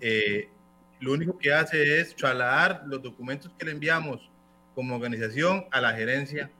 [0.00, 0.48] eh,
[1.00, 4.30] lo único que hace es trasladar los documentos que le enviamos
[4.74, 6.50] como organización a la gerencia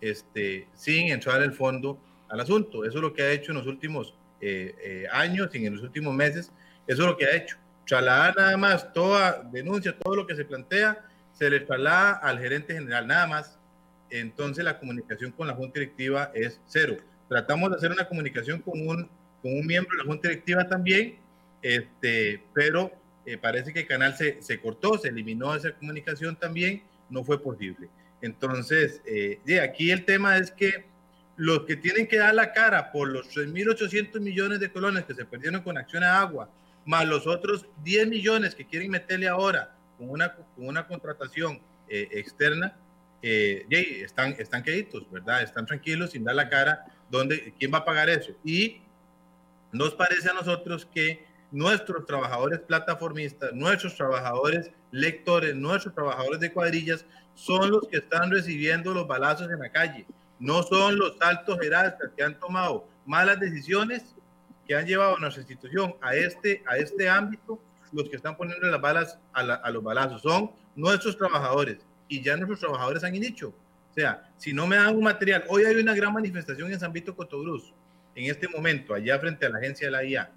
[0.00, 2.84] este, sin entrar el fondo al asunto.
[2.84, 5.84] Eso es lo que ha hecho en los últimos eh, eh, años y en los
[5.84, 6.50] últimos meses.
[6.88, 7.56] Eso es lo que ha hecho.
[7.86, 12.74] Trasladar nada más toda denuncia, todo lo que se plantea, se le traslada al gerente
[12.74, 13.58] general, nada más
[14.12, 16.96] entonces la comunicación con la Junta Directiva es cero.
[17.28, 19.08] Tratamos de hacer una comunicación con un,
[19.42, 21.16] con un miembro de la Junta Directiva también,
[21.62, 22.92] este, pero
[23.24, 27.42] eh, parece que el canal se, se, cortó, se eliminó esa comunicación también, no fue
[27.42, 27.88] posible.
[28.22, 30.84] Entonces, eh, aquí el tema es que
[31.36, 35.24] los que tienen que dar la cara por los 3.800 millones de colones que se
[35.24, 36.48] perdieron con Acción a Agua,
[36.84, 42.08] más los otros 10 millones que quieren meterle ahora con una, con una contratación eh,
[42.12, 42.76] externa,
[43.22, 43.66] eh,
[44.02, 45.42] están, están queditos, ¿verdad?
[45.42, 46.84] Están tranquilos sin dar la cara.
[47.08, 48.32] ¿Dónde, ¿Quién va a pagar eso?
[48.44, 48.82] Y
[49.70, 57.04] nos parece a nosotros que nuestros trabajadores plataformistas, nuestros trabajadores lectores, nuestros trabajadores de cuadrillas
[57.34, 60.06] son los que están recibiendo los balazos en la calle.
[60.38, 64.14] No son los altos jerarcas que han tomado malas decisiones
[64.66, 67.60] que han llevado a nuestra institución a este, a este ámbito,
[67.92, 70.22] los que están poniendo las balas a, a los balazos.
[70.22, 71.78] Son nuestros trabajadores
[72.12, 73.48] y ya nuestros trabajadores han dicho.
[73.90, 76.92] O sea, si no me dan un material, hoy hay una gran manifestación en San
[76.92, 77.72] Vito Cotobruz,
[78.14, 80.30] en este momento, allá frente a la agencia de la IA,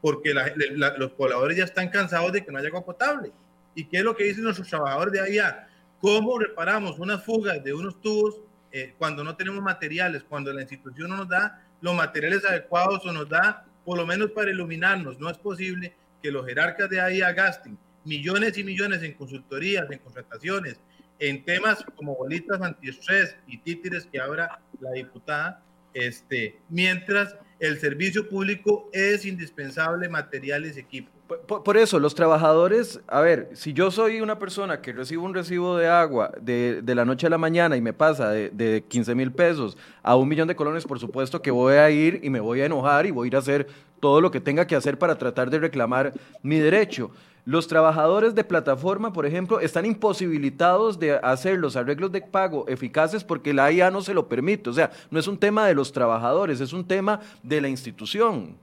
[0.00, 3.30] porque los pobladores ya están cansados de que no haya agua potable.
[3.76, 5.68] ¿Y qué es lo que dicen nuestros trabajadores de IA?
[6.00, 8.40] ¿Cómo reparamos unas fugas de unos tubos
[8.72, 13.12] eh, cuando no tenemos materiales, cuando la institución no nos da los materiales adecuados o
[13.12, 15.20] nos da por lo menos para iluminarnos?
[15.20, 19.98] No es posible que los jerarcas de AIA gasten millones y millones en consultorías, en
[19.98, 20.80] contrataciones,
[21.20, 25.62] en temas como bolitas antiestrés y títeres que abra la diputada,
[25.94, 31.12] este, mientras el servicio público es indispensable materiales y equipos.
[31.46, 35.76] Por, eso, los trabajadores, a ver, si yo soy una persona que recibo un recibo
[35.76, 39.14] de agua de, de la noche a la mañana y me pasa de, de 15
[39.14, 42.40] mil pesos a un millón de colones, por supuesto que voy a ir y me
[42.40, 43.68] voy a enojar y voy a hacer
[44.00, 47.12] todo lo que tenga que hacer para tratar de reclamar mi derecho.
[47.44, 53.24] Los trabajadores de plataforma, por ejemplo, están imposibilitados de hacer los arreglos de pago eficaces
[53.24, 54.70] porque la IA no se lo permite.
[54.70, 58.56] O sea, no es un tema de los trabajadores, es un tema de la institución.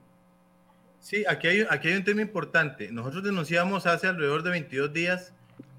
[1.00, 2.90] Sí, aquí hay, aquí hay un tema importante.
[2.92, 5.32] Nosotros denunciamos hace alrededor de 22 días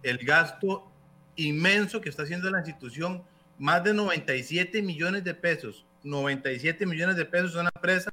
[0.03, 0.89] el gasto
[1.35, 3.23] inmenso que está haciendo la institución,
[3.57, 5.85] más de 97 millones de pesos.
[6.03, 8.09] 97 millones de pesos a una empresa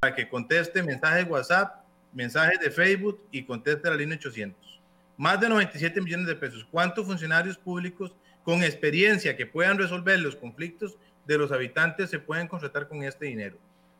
[0.00, 1.85] para que conteste mensajes WhatsApp
[2.16, 4.80] mensajes de Facebook y conteste la línea 800.
[5.18, 6.66] Más de 97 millones de pesos.
[6.70, 10.96] ¿Cuántos funcionarios públicos con experiencia que puedan resolver los conflictos
[11.26, 13.58] de los habitantes se pueden contratar con este dinero?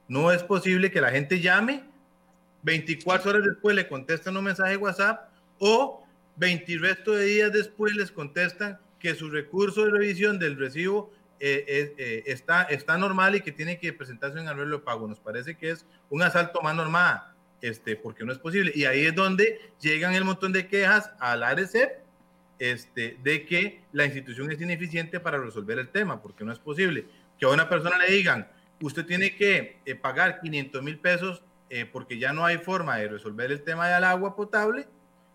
[0.09, 1.85] No es posible que la gente llame,
[2.63, 6.03] 24 horas después le contestan un mensaje de WhatsApp o
[6.37, 11.95] 20 resto de días después les contestan que su recurso de revisión del recibo eh,
[11.99, 15.07] eh, está, está normal y que tiene que presentarse en arreglo de pago.
[15.07, 18.73] Nos parece que es un asalto más normal este, porque no es posible.
[18.75, 21.91] Y ahí es donde llegan el montón de quejas al ARECEP
[22.59, 27.07] este, de que la institución es ineficiente para resolver el tema, porque no es posible
[27.39, 28.49] que a una persona le digan,
[28.81, 33.09] usted tiene que eh, pagar 500 mil pesos eh, porque ya no hay forma de
[33.09, 34.87] resolver el tema del agua potable,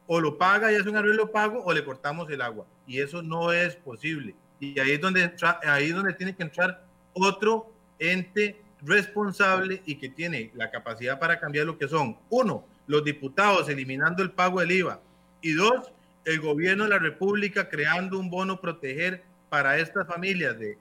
[0.08, 2.66] o lo paga y hace un arreglo pago, o le cortamos el agua.
[2.88, 4.36] Y eso no es posible.
[4.60, 10.10] Y ahí es donde, ahí es donde tiene que entrar otro ente responsable y que
[10.10, 14.72] tiene la capacidad para cambiar lo que son, uno, los diputados eliminando el pago del
[14.72, 15.02] IVA
[15.42, 15.92] y dos,
[16.26, 20.78] el gobierno de la República creando un bono proteger para estas familias de,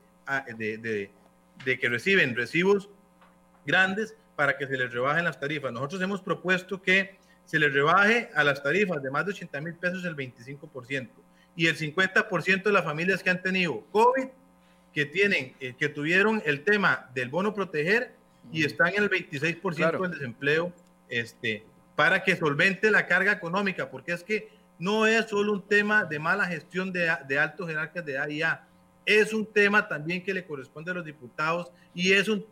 [0.57, 1.11] de,
[1.65, 2.89] de, que reciben recibos
[3.67, 5.73] grandes para que se les rebajen las tarifas.
[5.73, 9.75] Nosotros hemos propuesto que se les rebaje a las tarifas de más de 80 mil
[9.75, 11.09] pesos el 25%
[11.57, 14.29] y el 50% de las familias que han tenido COVID
[14.95, 18.13] que tienen, eh, que tuvieron el tema del bono proteger
[18.53, 20.73] y están en el 26% del desempleo,
[21.09, 21.65] este,
[21.95, 26.19] para que solvente la carga económica, porque es que no es solo un tema de
[26.19, 28.67] mala gestión de, de altos jerarcas de AIA,
[29.05, 32.45] es un tema también que le corresponde a los diputados y es un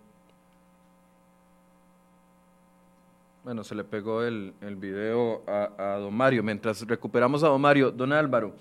[3.49, 6.43] Bueno, se le pegó el, el video a, don Mario.
[6.43, 8.55] Mientras recuperamos a don Mario, don Álvaro,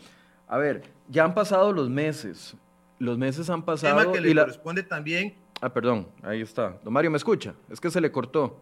[0.48, 2.56] a ver, ya han pasado los meses.
[3.00, 4.00] Los meses han pasado.
[4.00, 5.36] Tema que le corresponde también.
[5.62, 6.78] Ah, perdón, ahí está.
[6.84, 7.54] Don Mario, ¿me escucha?
[7.70, 8.60] Es que se le cortó.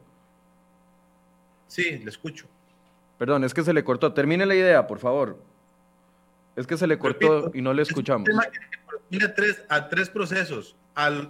[1.67, 2.47] Sí, le escucho.
[3.17, 4.13] Perdón, es que se le cortó.
[4.13, 5.37] Termine la idea, por favor.
[6.55, 8.27] Es que se le cortó y no le escuchamos.
[8.27, 10.75] Es un tema que a tres, a tres procesos.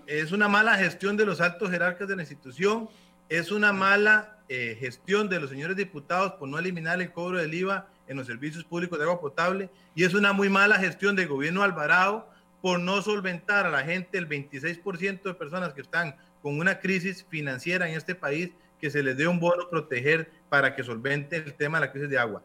[0.08, 2.90] es una mala gestión de los altos jerarcas de la institución,
[3.30, 7.54] es una mala eh, gestión de los señores diputados por no eliminar el cobro del
[7.54, 11.28] IVA en los servicios públicos de agua potable y es una muy mala gestión del
[11.28, 12.30] gobierno Alvarado
[12.66, 17.24] por no solventar a la gente el 26% de personas que están con una crisis
[17.30, 18.50] financiera en este país
[18.82, 22.10] que se les dé un bono proteger para que solvente el tema de la crisis
[22.10, 22.42] de agua.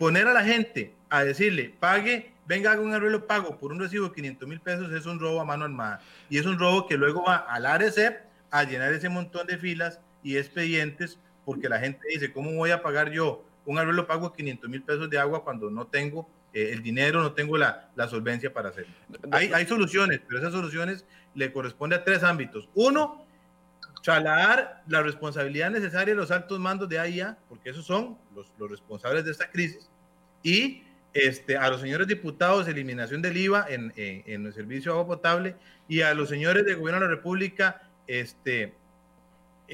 [0.00, 4.08] Poner a la gente a decirle, pague, venga, haga un arreglo pago por un recibo
[4.08, 6.00] de 500 mil pesos es un robo a mano armada.
[6.28, 8.18] Y es un robo que luego va al ARECEP
[8.50, 12.82] a llenar ese montón de filas y expedientes porque la gente dice, ¿cómo voy a
[12.82, 16.70] pagar yo un arreglo pago de 500 mil pesos de agua cuando no tengo eh,
[16.72, 18.94] el dinero, no tengo la, la solvencia para hacerlo?
[19.30, 22.68] Hay, hay, soluciones, pero esas soluciones le corresponden a tres ámbitos.
[22.74, 23.26] Uno,
[24.02, 28.70] trasladar la responsabilidad necesaria de los altos mandos de AIA, porque esos son los, los
[28.70, 29.90] responsables de esta crisis,
[30.42, 30.84] y
[31.14, 35.16] este, a los señores diputados eliminación del IVA en, en, en el servicio de agua
[35.16, 38.74] potable y a los señores del gobierno de la República este,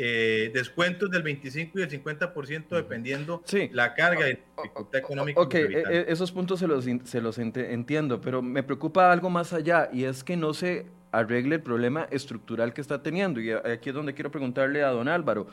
[0.00, 3.42] eh, descuentos del 25 y el 50% dependiendo
[3.72, 5.40] la carga y dificultad económica.
[5.40, 9.52] Ok, e, e, esos puntos se los, se los entiendo, pero me preocupa algo más
[9.52, 13.40] allá y es que no se arregle el problema estructural que está teniendo.
[13.40, 15.48] Y aquí es donde quiero preguntarle a don Álvaro.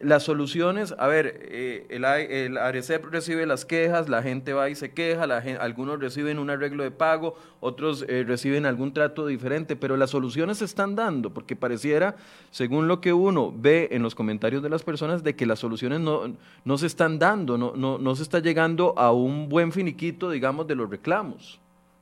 [0.00, 4.74] Las soluciones, a ver, eh, el, el ARECEP recibe las quejas, la gente va y
[4.74, 9.76] se queja, la algunos reciben un arreglo de pago, otros eh, reciben algún trato diferente,
[9.76, 12.16] pero las soluciones se están dando, porque pareciera,
[12.50, 16.00] según lo que uno ve en los comentarios de las personas, de que las soluciones
[16.00, 16.34] no,
[16.64, 20.66] no se están dando, no, no, no se está llegando a un buen finiquito, digamos,
[20.66, 21.60] de los reclamos.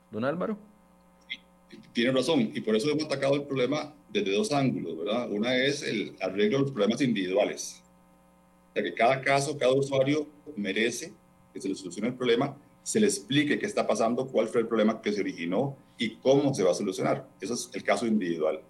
[0.09, 0.57] Don Álvaro.
[1.91, 5.29] Tiene razón, y por eso hemos atacado el problema desde dos ángulos, ¿verdad?
[5.29, 7.83] Una es el arreglo de los problemas individuales
[8.73, 11.13] que cada caso, cada usuario merece
[11.53, 14.67] que se le solucione el problema, se le explique qué está pasando, cuál fue el
[14.67, 17.27] problema que se originó y cómo se va a solucionar.
[17.39, 18.61] Eso es el caso individual.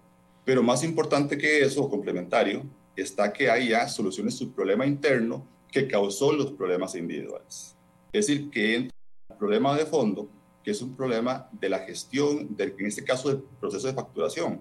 [0.44, 2.64] Pero más importante que eso, complementario,
[2.96, 7.76] está que hay ya soluciones su problema interno que causó los problemas individuales.
[8.12, 8.96] Es decir, que entra
[9.30, 10.28] el problema de fondo,
[10.64, 14.60] que es un problema de la gestión, del, en este caso del proceso de facturación.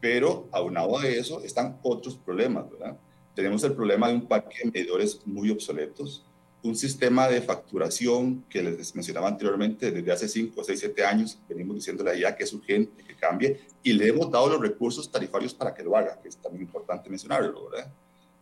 [0.00, 2.98] Pero aunado a eso están otros problemas, ¿verdad?
[3.36, 6.24] Tenemos el problema de un parque de medidores muy obsoletos,
[6.62, 11.76] un sistema de facturación que les mencionaba anteriormente desde hace 5, 6, 7 años, venimos
[11.76, 15.74] diciéndole ya que es urgente que cambie y le hemos dado los recursos tarifarios para
[15.74, 17.92] que lo haga, que es también importante mencionarlo, ¿verdad?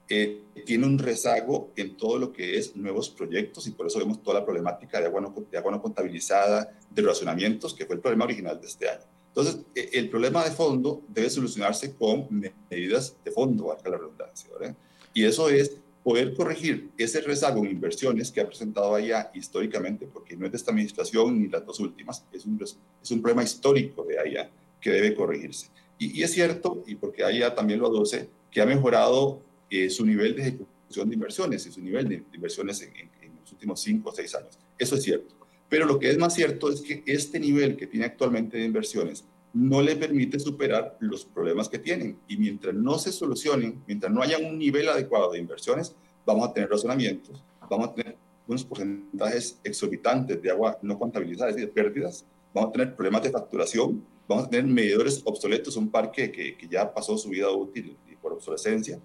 [0.08, 4.22] Eh, tiene un rezago en todo lo que es nuevos proyectos y por eso vemos
[4.22, 8.00] toda la problemática de agua no, de agua no contabilizada, de racionamientos, que fue el
[8.00, 9.13] problema original de este año.
[9.36, 12.28] Entonces, e, el problema de fondo debe solucionarse con
[12.70, 14.76] medidas de fondo, valga la redundancia, ¿verdad?
[15.12, 20.36] Y eso es poder corregir ese rezago en inversiones que ha presentado allá históricamente, porque
[20.36, 24.04] no es de esta administración ni las dos últimas, es un, es un problema histórico
[24.04, 25.68] de allá que debe corregirse.
[25.98, 30.36] Y, es cierto, y porque allá también lo adoce, que ha mejorado eh, su nivel
[30.36, 34.12] de ejecución de inversiones y su nivel de inversiones en, en los últimos cinco o
[34.12, 34.58] seis años.
[34.78, 35.34] Eso es cierto.
[35.74, 39.24] Pero lo que es más cierto es que este nivel que tiene actualmente de inversiones
[39.52, 42.16] no le permite superar los problemas que tienen.
[42.28, 45.92] Y mientras no se solucionen, mientras no haya un nivel adecuado de inversiones,
[46.24, 48.16] vamos a tener razonamientos, vamos a tener
[48.46, 53.30] unos porcentajes exorbitantes de agua no contabilizada, es decir, pérdidas, vamos a tener problemas de
[53.30, 57.96] facturación, vamos a tener medidores obsoletos, un parque que, que ya pasó su vida útil
[58.22, 59.00] por obsolescencia.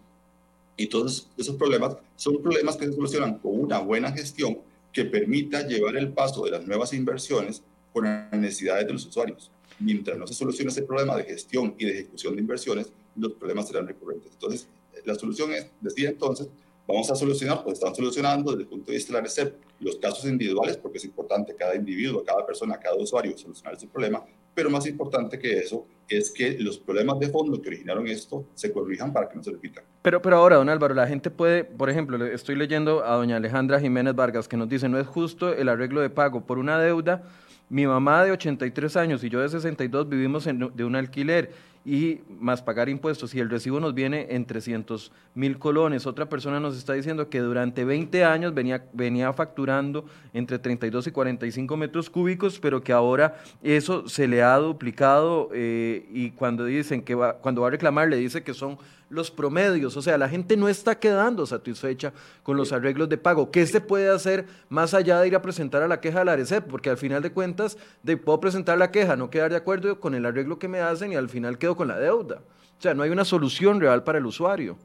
[0.77, 4.59] Y todos esos problemas son problemas que se solucionan con una buena gestión
[4.91, 7.63] que permita llevar el paso de las nuevas inversiones
[7.93, 9.51] con las necesidades de los usuarios.
[9.79, 13.67] Mientras no se solucione ese problema de gestión y de ejecución de inversiones, los problemas
[13.67, 14.31] serán recurrentes.
[14.33, 14.67] Entonces,
[15.05, 16.49] la solución es, decía entonces,
[16.87, 19.97] vamos a solucionar, pues están solucionando desde el punto de vista de la RECEP los
[19.97, 24.25] casos individuales, porque es importante cada individuo, cada persona, cada usuario solucionar ese problema,
[24.59, 28.73] pero más importante que eso es que los problemas de fondo que originaron esto se
[28.73, 29.85] corrijan para que no se repitan.
[30.01, 33.79] Pero, pero ahora, don Álvaro, la gente puede, por ejemplo, estoy leyendo a doña Alejandra
[33.79, 37.23] Jiménez Vargas que nos dice, no es justo el arreglo de pago por una deuda
[37.69, 41.53] Mi mamá de 83 años y yo de 62 vivimos en, de un alquiler
[41.85, 46.05] y más pagar impuestos y el recibo nos viene en 300 mil colones.
[46.05, 51.11] Otra persona nos está diciendo que durante 20 años venía, venía facturando entre 32 y
[51.11, 57.01] 45 metros cúbicos, pero que ahora eso se le ha duplicado eh, y cuando dicen
[57.01, 58.77] que va, cuando va a reclamar le dice que son
[59.09, 63.51] los promedios, o sea, la gente no está quedando satisfecha con los arreglos de pago.
[63.51, 66.65] ¿Qué se puede hacer más allá de ir a presentar a la queja la ARECEP?
[66.65, 70.13] Porque al final de cuentas, de, puedo presentar la queja, no quedar de acuerdo con
[70.13, 72.41] el arreglo que me hacen y al final quedo con la deuda.
[72.77, 74.77] O sea, no hay una solución real para el usuario.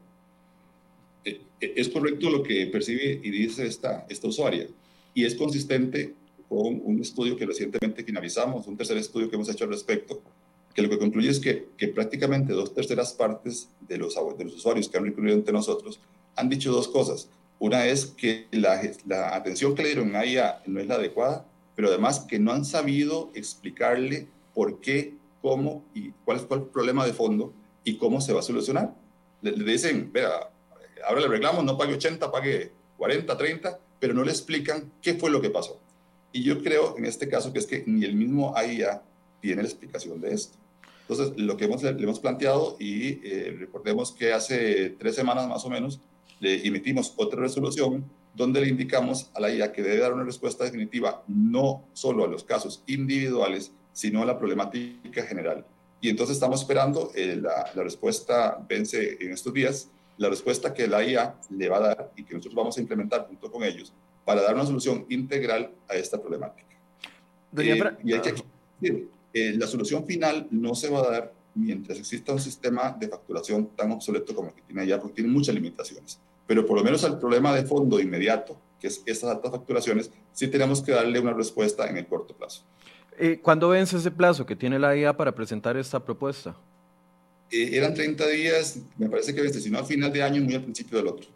[1.23, 4.67] Eh, eh, es correcto lo que percibe y dice esta, esta usuaria
[5.13, 6.13] y es consistente
[6.47, 10.21] con un estudio que recientemente finalizamos, un tercer estudio que hemos hecho al respecto,
[10.75, 14.55] que lo que concluye es que, que prácticamente dos terceras partes de los, de los
[14.55, 16.01] usuarios que han recurrido ante nosotros
[16.35, 17.29] han dicho dos cosas.
[17.59, 21.45] Una es que la, la atención que le dieron a ella no es la adecuada,
[21.75, 27.05] pero además que no han sabido explicarle por qué, cómo y cuál cuál el problema
[27.05, 27.53] de fondo
[27.85, 28.93] y cómo se va a solucionar.
[29.41, 30.49] Le, le dicen, vea,
[31.07, 35.29] ahora le arreglamos, no pague 80, pague 40, 30, pero no le explican qué fue
[35.29, 35.79] lo que pasó.
[36.33, 39.01] Y yo creo en este caso que es que ni el mismo AIA
[39.39, 40.57] tiene la explicación de esto.
[41.07, 45.63] Entonces, lo que hemos, le hemos planteado, y eh, recordemos que hace tres semanas más
[45.63, 45.99] o menos,
[46.39, 50.63] le emitimos otra resolución donde le indicamos a la IA que debe dar una respuesta
[50.63, 55.65] definitiva no solo a los casos individuales, sino a la problemática general.
[56.01, 60.87] Y entonces estamos esperando, eh, la, la, respuesta vence en estos días, la respuesta que
[60.87, 63.93] la IA le va a dar y que nosotros vamos a implementar junto con ellos
[64.25, 66.75] para dar una solución integral a esta problemática.
[67.57, 68.33] Eh, y hay que
[68.81, 73.09] decir, eh, la solución final no se va a dar mientras exista un sistema de
[73.09, 76.19] facturación tan obsoleto como el que tiene allá, porque tiene muchas limitaciones.
[76.47, 80.47] Pero por lo menos al problema de fondo inmediato, que es estas altas facturaciones, sí
[80.47, 82.63] tenemos que darle una respuesta en el corto plazo.
[83.17, 86.55] Eh, ¿Cuándo vence ese plazo que tiene la IA para presentar esta propuesta?
[87.51, 90.55] Eh, eran 30 días, me parece que vence, si no al final de año, muy
[90.55, 91.27] al principio del otro.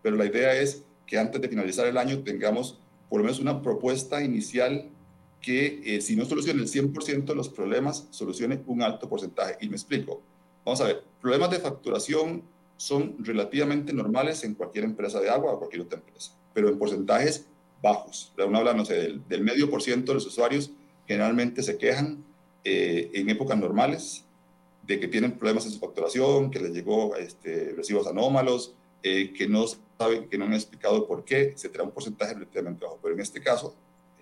[0.00, 2.78] Pero la idea es que antes de finalizar el año tengamos
[3.08, 4.88] por lo menos una propuesta inicial
[5.42, 9.56] que eh, si no soluciona el 100% de los problemas, solucione un alto porcentaje.
[9.60, 10.22] Y me explico.
[10.64, 12.42] Vamos a ver, problemas de facturación
[12.76, 17.46] son relativamente normales en cualquier empresa de agua o cualquier otra empresa, pero en porcentajes
[17.82, 18.32] bajos.
[18.38, 20.70] Uno habla, no sé, del, del medio por ciento de los usuarios
[21.06, 22.24] generalmente se quejan
[22.64, 24.24] eh, en épocas normales
[24.86, 29.48] de que tienen problemas en su facturación, que les llegó este, recibos anómalos, eh, que
[29.48, 29.64] no
[29.98, 32.98] saben, que no han explicado por qué, etcétera, un porcentaje relativamente bajo.
[33.02, 33.74] Pero en este caso,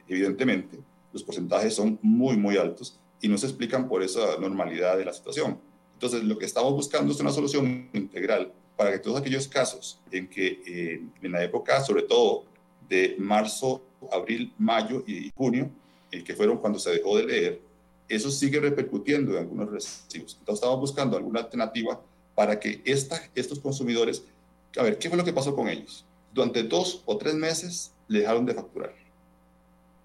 [0.08, 0.78] evidentemente,
[1.12, 5.12] los porcentajes son muy, muy altos y no se explican por esa normalidad de la
[5.12, 5.58] situación.
[5.94, 10.28] Entonces, lo que estamos buscando es una solución integral para que todos aquellos casos en
[10.28, 12.44] que eh, en la época, sobre todo
[12.88, 15.70] de marzo, abril, mayo y junio,
[16.10, 17.60] eh, que fueron cuando se dejó de leer,
[18.08, 20.36] eso sigue repercutiendo en algunos recibos.
[20.38, 22.00] Entonces, estamos buscando alguna alternativa
[22.34, 24.24] para que esta, estos consumidores,
[24.76, 26.06] a ver, ¿qué fue lo que pasó con ellos?
[26.32, 28.94] Durante dos o tres meses le dejaron de facturar.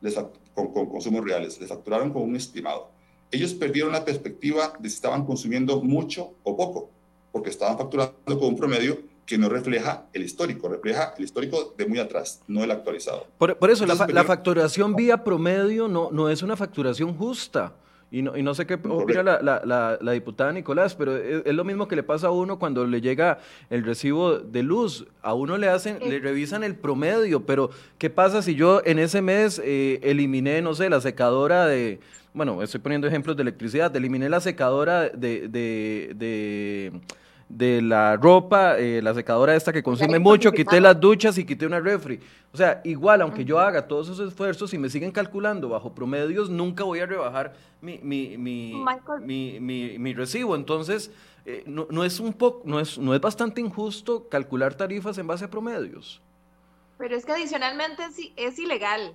[0.01, 2.89] Les facturaron con, con consumos reales, les facturaron con un estimado.
[3.32, 6.89] Ellos perdieron la perspectiva de si estaban consumiendo mucho o poco,
[7.32, 11.86] porque estaban facturando con un promedio que no refleja el histórico, refleja el histórico de
[11.86, 13.26] muy atrás, no el actualizado.
[13.38, 17.74] Por, por eso, la, la, facturación vía promedio no, no es una facturación justa.
[18.12, 21.53] Y no, y no sé qué opina la, la, la, diputada Nicolás, pero es, es,
[21.53, 23.39] lo mismo que le pasa a uno cuando le llega
[23.70, 25.08] el recibo de luz.
[25.22, 29.22] A uno le hacen, le revisan el promedio, pero ¿qué pasa si yo en ese
[29.22, 31.99] mes eh, eliminé, no sé, la secadora de,
[32.34, 36.91] bueno, estoy poniendo ejemplos de electricidad, eliminé la secadora de, de, de
[37.49, 41.65] de la ropa, eh, la secadora esta que consume mucho, quité las duchas y quité
[41.65, 42.19] una refri.
[42.51, 46.49] O sea, igual, aunque yo haga todos esos esfuerzos y me siguen calculando bajo promedios,
[46.49, 48.83] nunca voy a rebajar mi, mi, mi,
[49.21, 50.55] mi, mi, mi recibo.
[50.55, 51.11] Entonces,
[51.45, 55.27] eh, no, no, es un poco, no es, no es bastante injusto calcular tarifas en
[55.27, 56.21] base a promedios.
[56.97, 59.13] Pero es que adicionalmente es, es ilegal,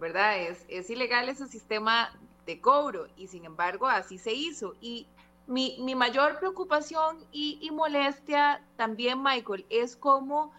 [0.00, 0.40] ¿verdad?
[0.40, 2.10] Es, es ilegal ese sistema
[2.46, 4.74] de cobro y sin embargo así se hizo.
[4.80, 5.06] Y
[5.50, 10.52] mi, mi mayor preocupación y, y, molestia también, Michael, es cómo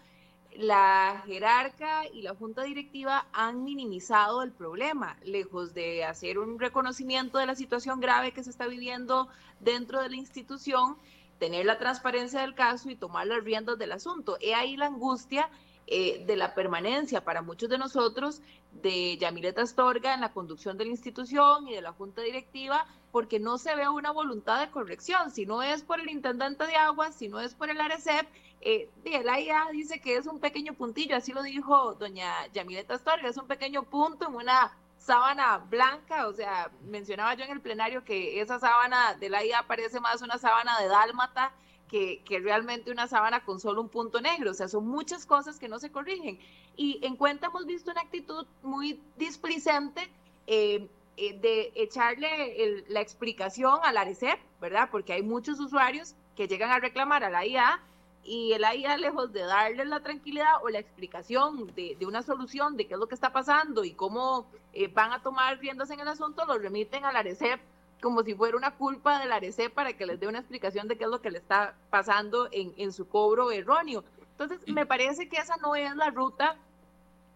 [0.54, 7.38] la jerarca y la junta directiva han minimizado el problema, lejos de hacer un reconocimiento
[7.38, 9.28] de la situación grave que se está viviendo
[9.60, 10.98] dentro de la institución,
[11.38, 14.36] tener la transparencia del caso y tomar las riendas del asunto.
[14.42, 15.48] He ahí la angustia
[15.86, 18.42] eh, de la permanencia para muchos de nosotros
[18.82, 23.38] de Yamileta Astorga en la conducción de la institución y de la junta directiva, porque
[23.38, 27.14] no se ve una voluntad de corrección, si no es por el intendente de aguas,
[27.14, 28.26] si no es por el ARECEP,
[28.62, 33.28] eh, el AIA dice que es un pequeño puntillo, así lo dijo doña Yamileta Astorga,
[33.28, 38.02] es un pequeño punto en una sábana blanca, o sea, mencionaba yo en el plenario
[38.02, 41.52] que esa sábana de la IA parece más una sábana de dálmata
[41.88, 45.58] que, que, realmente una sábana con solo un punto negro, o sea, son muchas cosas
[45.58, 46.38] que no se corrigen.
[46.76, 50.08] Y en cuenta hemos visto una actitud muy displicente
[50.46, 54.88] eh, eh, de echarle la explicación al ARECEP, ¿verdad?
[54.90, 57.80] Porque hay muchos usuarios que llegan a reclamar a la IA
[58.24, 62.86] y el IA, lejos de darles la tranquilidad o la explicación de, una solución de
[62.86, 66.08] qué es lo que está pasando y cómo eh, van a tomar riendas en el
[66.08, 67.60] asunto, lo remiten al ARECEP
[68.00, 71.04] como si fuera una culpa del ARECEP para que les dé una explicación de qué
[71.04, 74.02] es lo que le está pasando en, en su cobro erróneo.
[74.32, 76.56] Entonces, me parece que esa no es la ruta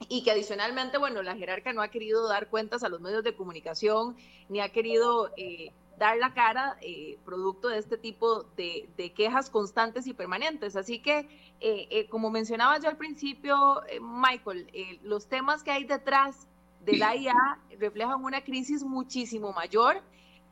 [0.08, 3.34] y que adicionalmente, bueno, la jerarca no ha querido dar cuentas a los medios de
[3.34, 4.16] comunicación,
[4.48, 10.06] ni ha querido eh, dar la cara eh, producto de este tipo de, quejas constantes
[10.06, 10.76] y permanentes.
[10.76, 11.20] Así que,
[11.60, 14.70] eh, eh, como mencionaba yo al principio, Michael,
[15.02, 16.46] los temas que hay detrás
[16.84, 17.34] de la IA
[17.78, 20.02] reflejan una crisis muchísimo mayor.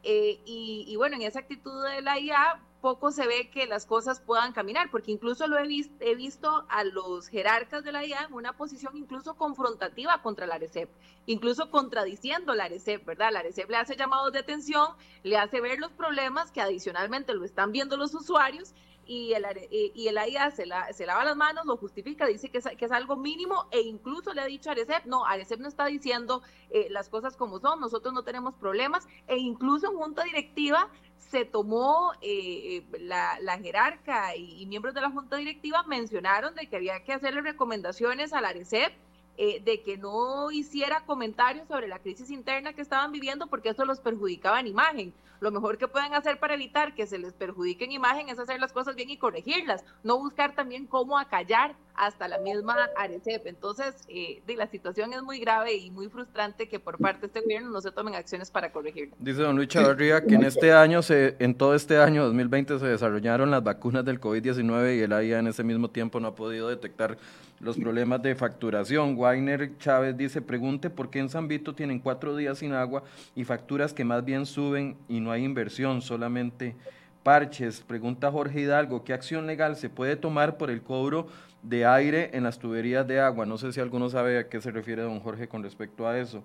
[0.06, 4.20] Y, y, bueno, en esa actitud de la IA, poco se ve que las cosas
[4.20, 5.66] puedan caminar, porque incluso lo he,
[6.00, 10.56] he visto a los jerarcas de la IA en una posición incluso confrontativa contra la
[10.56, 10.90] ARECEP,
[11.24, 13.32] incluso contradiciendo la ARECEP, ¿verdad?
[13.32, 14.88] La ARECEP le hace llamados de atención,
[15.22, 18.74] le hace ver los problemas que adicionalmente lo están viendo los usuarios
[19.06, 22.92] y el, y el AIA se, se, lava las manos, lo justifica, dice que es,
[22.92, 26.88] algo mínimo e incluso le ha dicho a Arecep, no, Arecep no está diciendo eh,
[26.90, 30.88] las cosas como son, nosotros no tenemos problemas e incluso en junta directiva
[31.18, 36.76] se tomó eh, la, jerarca y, y, miembros de la junta directiva mencionaron de que
[36.76, 38.92] había que hacerle recomendaciones al Arecep
[39.36, 43.84] eh, de que no hiciera comentarios sobre la crisis interna que estaban viviendo porque eso
[43.84, 45.14] los perjudicaba en imagen.
[45.40, 48.60] Lo mejor que pueden hacer para evitar que se les perjudique en imagen es hacer
[48.60, 53.46] las cosas bien y corregirlas, no buscar también cómo acallar hasta la misma Arecep.
[53.46, 57.40] Entonces, eh, la situación es muy grave y muy frustrante que por parte de este
[57.40, 59.14] gobierno no se tomen acciones para corregirla.
[59.18, 62.86] Dice don Luis Chavarría que en este año, se, en todo este año 2020 se
[62.86, 66.68] desarrollaron las vacunas del COVID-19 y el AIA en ese mismo tiempo no ha podido
[66.68, 67.16] detectar
[67.60, 69.16] los problemas de facturación.
[69.16, 73.44] Weiner Chávez dice, pregunte por qué en San Vito tienen cuatro días sin agua y
[73.44, 76.74] facturas que más bien suben y no hay inversión, solamente
[77.22, 77.80] parches.
[77.80, 81.26] Pregunta Jorge Hidalgo, ¿qué acción legal se puede tomar por el cobro
[81.64, 83.46] de aire en las tuberías de agua?
[83.46, 86.44] No sé si alguno sabe a qué se refiere don Jorge con respecto a eso.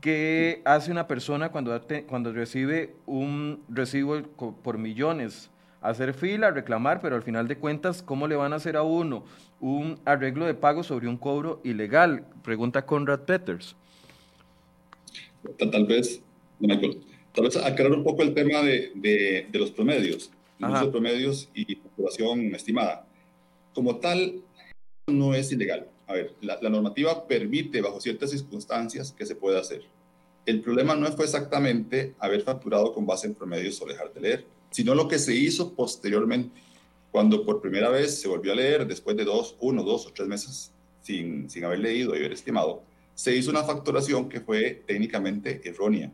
[0.00, 4.22] ¿Qué hace una persona cuando, cuando recibe un recibo
[4.62, 5.50] por millones?
[5.80, 9.24] hacer fila, reclamar, pero al final de cuentas, ¿cómo le van a hacer a uno
[9.60, 12.24] un arreglo de pago sobre un cobro ilegal?
[12.42, 13.76] Pregunta Conrad Peters.
[15.56, 16.20] Tal vez,
[16.58, 17.00] Michael,
[17.32, 22.54] tal vez aclarar un poco el tema de, de, los promedios, los promedios y facturación
[22.54, 23.06] estimada.
[23.72, 24.42] Como tal,
[25.08, 25.88] no es ilegal.
[26.06, 29.82] A ver, la, la normativa permite, bajo ciertas circunstancias, que se pueda hacer.
[30.46, 34.58] El problema no fue exactamente haber facturado con base en promedios o dejar de leer
[34.70, 36.60] sino lo que se hizo posteriormente,
[37.10, 40.28] cuando por primera vez se volvió a leer, después de dos, uno, dos o tres
[40.28, 42.82] meses sin, sin haber leído y haber estimado,
[43.14, 46.12] se hizo una facturación que fue técnicamente errónea.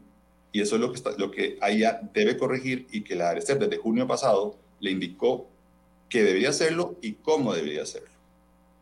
[0.52, 3.58] Y eso es lo que, está, lo que AIA debe corregir y que la ARECEP
[3.58, 5.48] desde junio pasado le indicó
[6.08, 8.13] que debería hacerlo y cómo debería hacerlo.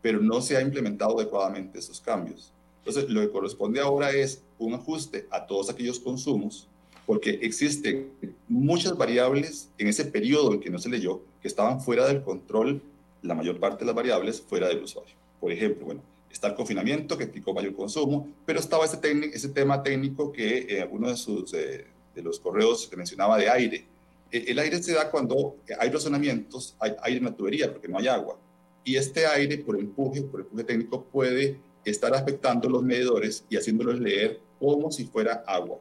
[0.03, 2.53] Pero no se ha implementado adecuadamente esos cambios.
[2.85, 6.67] Entonces, lo que corresponde ahora es un ajuste a todos aquellos consumos
[7.05, 8.11] porque existen
[8.47, 12.81] muchas variables en ese periodo en que no se leyó que estaban fuera del control,
[13.21, 15.13] la mayor parte de las variables fuera del usuario.
[15.39, 16.01] Por ejemplo, bueno,
[16.31, 18.99] está el confinamiento que implicó mayor consumo, pero estaba ese,
[19.33, 21.85] ese tema técnico que eh, alguno de, sus, eh,
[22.15, 23.85] los correos mencionaba de aire.
[24.31, 27.97] E, el aire se da cuando hay razonamientos, hay aire en la tubería porque no
[27.97, 28.37] hay agua.
[28.83, 33.99] Y este aire, por empuje, por empuje técnico, puede estar afectando los medidores y haciéndolos
[33.99, 35.79] leer como si fuera agua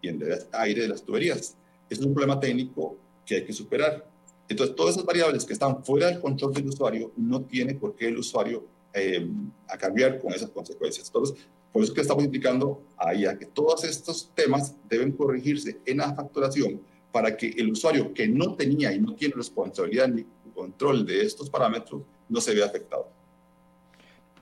[0.00, 1.56] y en el aire de las tuberías.
[1.88, 4.08] Es un problema técnico que hay que superar.
[4.48, 8.08] Entonces, todas esas variables que están fuera del control del usuario, no tiene por qué
[8.08, 9.28] el usuario eh,
[9.68, 11.08] a cambiar con esas consecuencias.
[11.08, 11.36] Entonces,
[11.72, 15.98] por eso es que estamos indicando ahí a que todos estos temas deben corregirse en
[15.98, 16.80] la facturación
[17.12, 20.24] para que el usuario que no tenía y no tiene responsabilidad ni
[20.54, 23.08] control de estos parámetros no se vea afectado.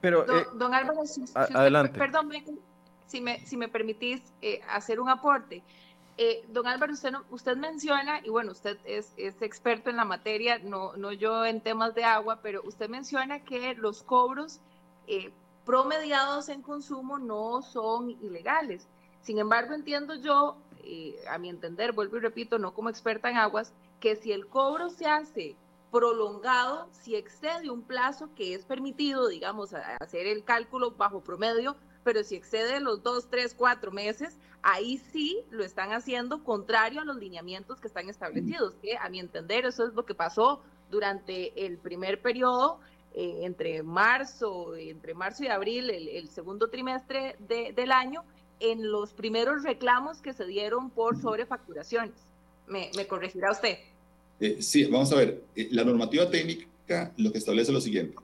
[0.01, 0.24] Pero,
[0.55, 1.03] don, eh, Álvaro,
[1.35, 1.99] adelante.
[1.99, 2.30] perdón,
[3.07, 5.62] si me, si me permitís eh, hacer un aporte.
[6.16, 10.59] Eh, don Álvaro, usted, usted menciona, y bueno, usted es, es, experto en la materia,
[10.59, 14.61] no, no yo en temas de agua, pero usted menciona que los cobros
[15.07, 15.32] eh,
[15.64, 18.87] promediados en consumo no son ilegales.
[19.22, 20.57] Sin embargo, entiendo yo,
[21.30, 24.91] a mi entender, vuelvo y repito, no como experta en aguas, que si el cobro
[24.91, 25.57] se hace
[25.95, 32.24] prolongado, si excede un plazo que es permitido, digamos, hacer el cálculo bajo promedio, pero
[32.24, 37.16] si excede los dos, tres, cuatro meses, ahí sí lo están haciendo contrario a los
[37.16, 41.78] lineamientos que están establecidos, que a mi entender eso es lo que pasó durante el
[41.78, 42.80] primer periodo,
[43.12, 48.24] eh, entre marzo, entre marzo y abril, el, segundo trimestre del año,
[48.59, 52.16] en los primeros reclamos que se dieron por sobrefacturaciones.
[52.66, 53.78] ¿Me, me corregirá usted?
[54.41, 55.45] Eh, sí, vamos a ver.
[55.55, 58.16] Eh, la normativa técnica lo que establece es lo siguiente.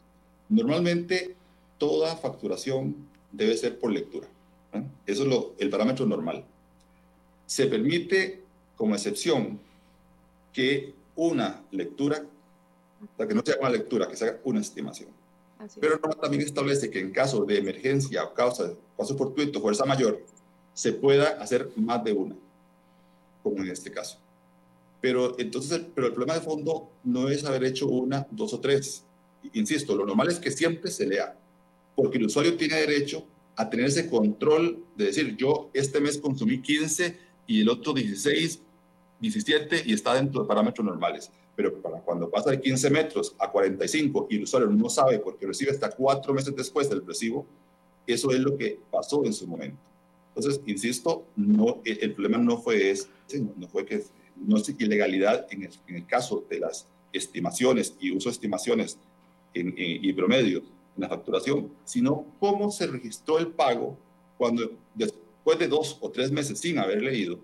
[0.48, 1.34] Normalmente
[1.78, 2.94] toda facturación
[3.32, 4.28] debe ser por lectura.
[5.06, 6.44] Eso es lo, el parámetro normal.
[7.46, 8.42] Se permite
[8.76, 9.58] como excepción
[10.52, 12.24] que una lectura,
[13.02, 15.08] o sea, que no sea una lectura, que sea una estimación.
[15.80, 20.24] Pero también establece que en caso de emergencia o causa de paso fortuito, fuerza mayor,
[20.72, 22.36] se pueda hacer más de una,
[23.42, 24.18] como en este caso.
[25.00, 29.04] Pero entonces, pero el problema de fondo no es haber hecho una, dos o tres.
[29.54, 31.38] Insisto, lo normal es que siempre se lea,
[31.96, 33.24] porque el usuario tiene derecho
[33.56, 38.60] a tener ese control de decir, yo este mes consumí 15 y el otro 16,
[39.20, 41.30] 17 y está dentro de parámetros normales.
[41.56, 45.46] Pero para cuando pasa de 15 metros a 45 y el usuario no sabe porque
[45.46, 47.46] recibe hasta cuatro meses después del recibo,
[48.06, 49.78] eso es lo que pasó en su momento.
[50.34, 53.08] Entonces, insisto, no, el, problema no fue ese,
[53.56, 54.02] no fue que
[54.40, 58.98] no es ilegalidad en el, en el caso de las estimaciones y uso de estimaciones
[59.52, 60.62] y promedios
[60.96, 63.98] en la facturación, sino cómo se registró el pago
[64.38, 67.38] cuando después de dos o tres meses sin haber leído,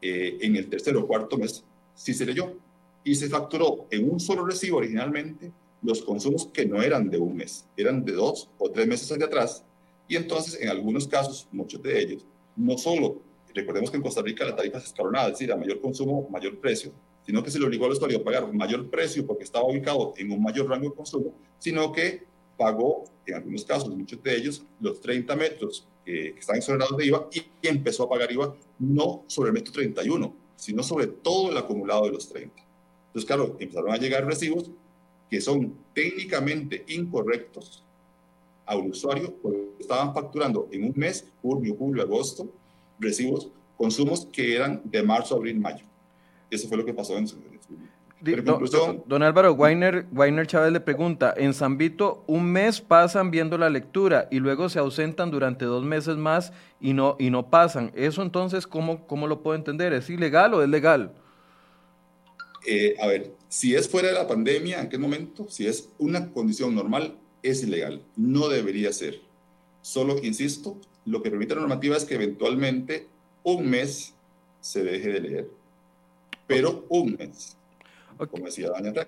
[0.00, 1.64] eh, en el tercer o cuarto mes,
[1.94, 2.56] sí se leyó.
[3.04, 5.52] Y se facturó en un solo recibo originalmente
[5.82, 9.26] los consumos que no eran de un mes, eran de dos o tres meses hacia
[9.26, 9.64] atrás.
[10.08, 12.24] Y entonces en algunos casos, muchos de ellos,
[12.56, 13.20] no solo,
[13.54, 16.58] recordemos que en Costa Rica la tarifa es escalonada, es decir, a mayor consumo, mayor
[16.58, 16.92] precio,
[17.24, 20.32] sino que se le obligó al usuario a pagar mayor precio porque estaba ubicado en
[20.32, 22.24] un mayor rango de consumo, sino que
[22.56, 27.28] pagó, en algunos casos, muchos de ellos, los 30 metros que, están exonerados de IVA
[27.32, 32.04] y, empezó a pagar IVA no sobre el metro 31, sino sobre todo el acumulado
[32.04, 32.54] de los 30.
[33.08, 34.70] Entonces, claro, empezaron a llegar recibos
[35.30, 37.84] que son técnicamente incorrectos
[38.66, 42.50] al usuario porque estaban facturando en un mes, junio, julio, agosto,
[42.98, 45.84] recibos, consumos que eran de marzo, abril, mayo.
[46.50, 47.36] Eso fue lo que pasó en su,
[49.06, 54.26] don, Álvaro, Weiner, Weiner Chávez le pregunta, en Zambito un mes pasan viendo la lectura
[54.30, 57.92] y luego se ausentan durante dos meses más y no, y no pasan.
[57.94, 59.92] ¿Eso entonces cómo, cómo lo puedo entender?
[59.92, 61.12] ¿Es ilegal o es legal?
[62.66, 65.46] Eh, a ver, si es fuera de la pandemia, ¿en qué momento?
[65.48, 68.02] Si es una condición normal, es ilegal.
[68.16, 69.20] No debería ser.
[69.80, 70.76] Solo, insisto,
[71.08, 73.06] lo que permite la normativa es que eventualmente
[73.42, 74.14] un mes
[74.60, 75.58] se deje de leer
[76.48, 77.56] pero un mes,
[78.30, 79.06] como decía Daniel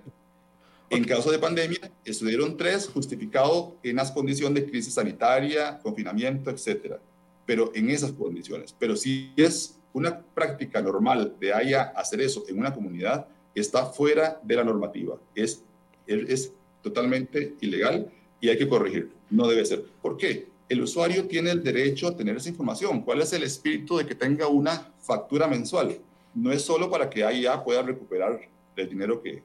[0.91, 7.01] En caso de pandemia, estuvieron tres justificados en las condiciones de crisis sanitaria, confinamiento, etcétera,
[7.47, 8.77] pero en esas condiciones.
[8.79, 14.39] Pero si es una práctica normal de haya hacer eso en una comunidad, está fuera
[14.45, 15.17] de la normativa.
[15.35, 15.65] Es,
[16.07, 19.11] es totalmente ilegal y hay que corregir.
[19.31, 19.83] No debe ser.
[20.03, 20.50] ¿Por qué?
[20.71, 23.03] El usuario tiene el derecho a tener esa información.
[23.03, 26.01] ¿Cuál es el espíritu de que tenga una factura mensual?
[26.35, 28.41] no es solo para que AIA pueda recuperar
[28.77, 29.43] el dinero que,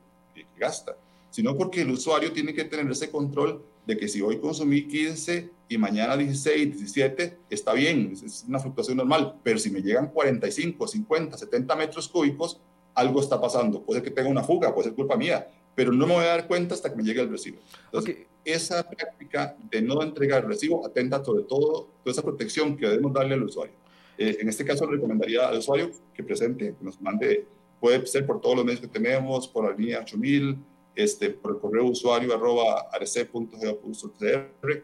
[0.58, 0.98] gasta,
[1.30, 5.50] sino porque el usuario tiene que tener ese control de que si hoy consumí 15
[5.70, 10.88] y mañana 16, 17, está bien, es una fluctuación normal, pero si me llegan 45,
[10.88, 12.60] 50, 70 metros cúbicos,
[12.94, 13.82] algo está pasando.
[13.82, 16.48] Puede que tenga una fuga, puede ser culpa mía, pero no me voy a dar
[16.48, 17.60] cuenta hasta que me llegue el recibo.
[17.86, 22.88] Entonces, esa práctica de no entregar el recibo atenta sobre todo toda esa protección que
[22.88, 23.74] debemos darle al usuario.
[24.18, 27.46] Eh, en este caso, recomendaría al usuario que presente, que nos mande,
[27.80, 30.58] puede ser por todos los medios que tenemos, por la línea 8000,
[30.96, 32.88] este, por el correo usuario arroba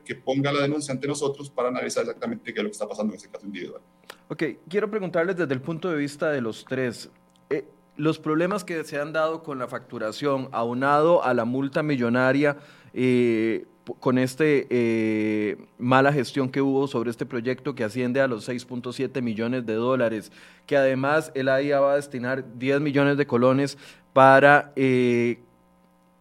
[0.04, 3.14] que ponga la denuncia ante nosotros para analizar exactamente qué es lo que está pasando
[3.14, 3.82] en ese caso individual.
[4.28, 7.10] Ok, quiero preguntarles desde el punto de vista de los tres.
[8.02, 12.58] Los problemas que se han dado con la facturación, aunado a la multa millonaria,
[12.96, 13.68] eh,
[14.00, 19.22] con este eh, mala gestión que hubo sobre este proyecto que asciende a los 6.7
[19.22, 20.32] millones de dólares,
[20.66, 23.78] que además el AIA va a destinar 10 millones de colones
[24.14, 25.38] para eh,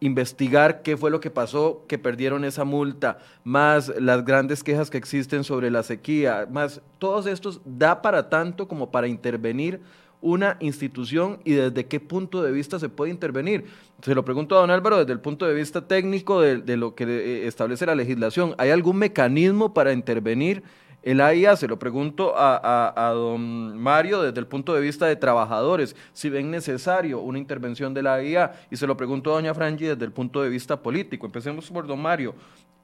[0.00, 4.98] investigar qué fue lo que pasó, que perdieron esa multa, más las grandes quejas que
[4.98, 9.80] existen sobre la sequía, más todos estos, da para tanto como para intervenir
[10.20, 13.64] una institución y desde qué punto de vista se puede intervenir.
[14.02, 17.04] Se lo pregunto a don Álvaro desde el punto de vista técnico de, lo que
[17.04, 18.54] eh, establece la legislación.
[18.58, 20.62] ¿Hay algún mecanismo para intervenir
[21.02, 21.56] el AIA?
[21.56, 26.50] Se lo pregunto a, don Mario desde el punto de vista de trabajadores, si ven
[26.50, 28.52] necesario una intervención de la AIA.
[28.70, 31.26] Y se lo pregunto a doña Frangi desde el punto de vista político.
[31.26, 32.34] Empecemos por don Mario.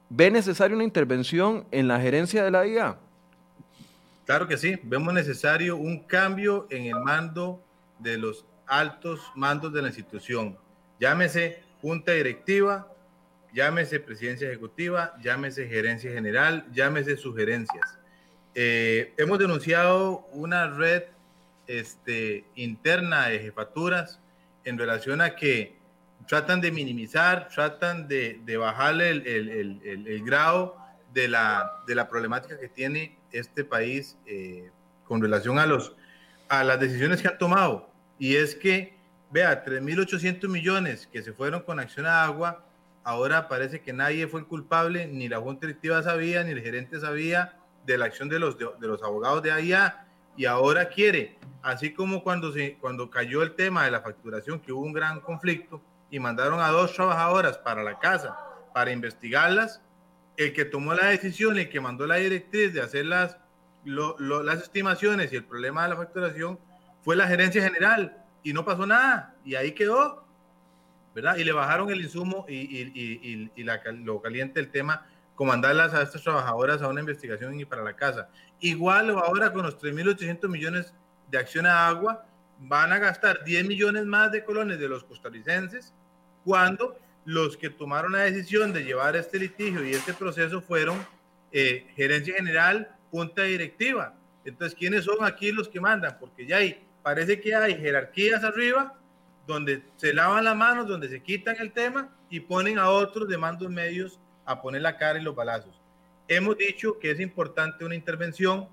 [0.09, 2.97] ¿Ve necesario una intervención en la gerencia de la AIA?
[4.27, 7.63] Claro que sí, vemos necesario un cambio en el mando
[7.97, 10.57] de los altos mandos de la institución.
[10.99, 12.91] Llámese junta directiva,
[13.53, 17.99] llámese presidencia ejecutiva, llámese gerencia general, llámese sugerencias.
[18.53, 21.03] Eh, hemos denunciado una red
[21.65, 24.19] este, interna de jefaturas
[24.65, 25.77] en relación a que
[26.27, 28.55] tratan de minimizar, tratan de, de
[29.09, 30.75] el, el, grado
[31.13, 34.69] de la, de la problemática que tiene este país eh,
[35.05, 35.95] con relación a, los,
[36.49, 37.89] a las decisiones que han tomado.
[38.19, 38.97] Y es que,
[39.31, 42.65] vea, 3.800 millones que se fueron con acción a agua,
[43.03, 46.99] ahora parece que nadie fue el culpable, ni la Junta Directiva sabía, ni el gerente
[46.99, 50.05] sabía de la acción de los, de, los abogados de AIA,
[50.35, 54.71] y ahora quiere, así como cuando, se, cuando cayó el tema de la facturación, que
[54.71, 58.37] hubo un gran conflicto, y mandaron a dos trabajadoras para la casa
[58.73, 59.81] para investigarlas,
[60.37, 63.37] el que tomó la decisión, el que mandó la directriz de hacer las,
[63.83, 66.59] lo, lo, las estimaciones y el problema de la facturación
[67.01, 70.23] fue la gerencia general y no pasó nada y ahí quedó,
[71.15, 71.37] ¿verdad?
[71.37, 75.93] Y le bajaron el insumo y, y, y, y la, lo caliente el tema, comandarlas
[75.93, 78.29] a estas trabajadoras a una investigación y para la casa.
[78.59, 80.93] Igual ahora con los 3.800 millones
[81.31, 82.25] de acción a agua,
[82.59, 85.93] van a gastar 10 millones más de colones de los costarricenses
[86.43, 86.97] cuando
[87.27, 91.05] los que tomaron la decisión de llevar este litigio y este proceso fueron
[91.51, 94.15] eh, gerencia general, junta directiva.
[94.45, 96.17] Entonces, ¿quiénes son aquí los que mandan?
[96.21, 98.97] Porque ya hay, parece que hay jerarquías arriba
[99.45, 103.37] donde se lavan las manos, donde se quitan el tema y ponen a otros de
[103.37, 105.81] mandos medios a poner la cara y los balazos.
[106.29, 108.69] Hemos dicho que es importante una intervención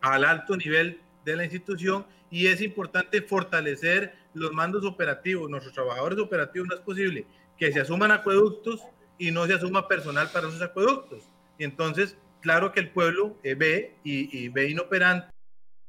[0.00, 5.50] al alto nivel de la institución y es importante fortalecer los mandos operativos.
[5.50, 7.26] Nuestros trabajadores operativos no es posible
[7.60, 8.80] que se asuman acueductos
[9.18, 11.22] y no se asuma personal para esos acueductos.
[11.58, 15.28] Y entonces, claro que el pueblo eh, ve y, y, ve inoperante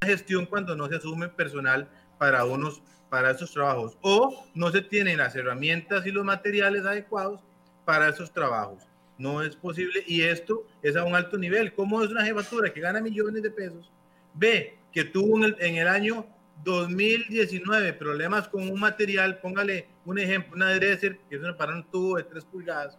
[0.02, 4.80] la gestión cuando no se asume personal para unos para esos trabajos o no se
[4.80, 7.42] tienen las herramientas y los materiales adecuados
[7.84, 8.84] para esos trabajos.
[9.18, 11.74] No es posible y esto es a un alto nivel.
[11.74, 13.90] ¿Cómo es una jefatura que gana millones de pesos?
[14.34, 16.26] Ve que tuvo en el, en el año
[16.64, 22.16] 2019 problemas con un material, póngale un ejemplo, una dresser, que es para un tubo
[22.16, 22.98] de 3 pulgadas,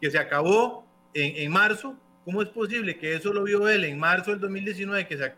[0.00, 1.96] que se acabó en, en, marzo.
[2.24, 5.06] ¿Cómo es posible que eso lo vio él en marzo del 2019?
[5.06, 5.34] Que se,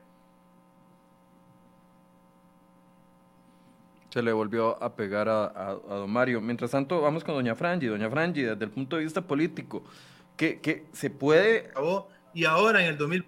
[4.10, 6.40] se le volvió a pegar a, a, a, don Mario.
[6.40, 7.86] Mientras tanto, vamos con doña Frangi.
[7.86, 9.84] Doña Frangi, desde el punto de vista político,
[10.36, 11.70] ¿qué, qué se puede...?
[12.32, 13.24] Y ahora en el 2000...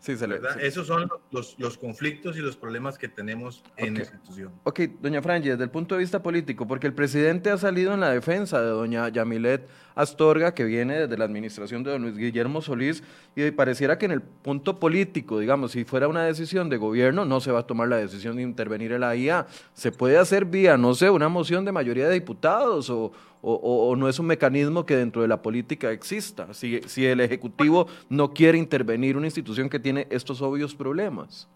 [0.00, 0.44] Sí, se le, sí.
[0.60, 3.94] Esos son los, los, conflictos y los problemas que tenemos en okay.
[3.94, 4.52] la institución.
[4.62, 8.00] Ok, doña Frangi, desde el punto de vista político, porque el presidente ha salido en
[8.00, 9.68] la defensa de doña Yamilet
[9.98, 13.02] Astorga, que viene desde la administración de don Luis Guillermo Solís,
[13.34, 17.40] y pareciera que en el punto político, digamos, si fuera una decisión de gobierno, no
[17.40, 19.48] se va a tomar la decisión de intervenir en la IA.
[19.74, 23.10] Se puede hacer vía, no sé, una moción de mayoría de diputados o,
[23.42, 27.20] o, o, no es un mecanismo que dentro de la política exista, si, si el
[27.20, 31.48] Ejecutivo no quiere intervenir una institución que tiene estos obvios problemas?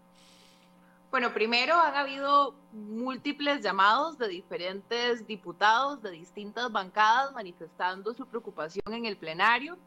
[1.13, 8.91] Bueno, primero han habido múltiples llamados de diferentes diputados de distintas bancadas manifestando su preocupación
[8.91, 9.77] en el plenario.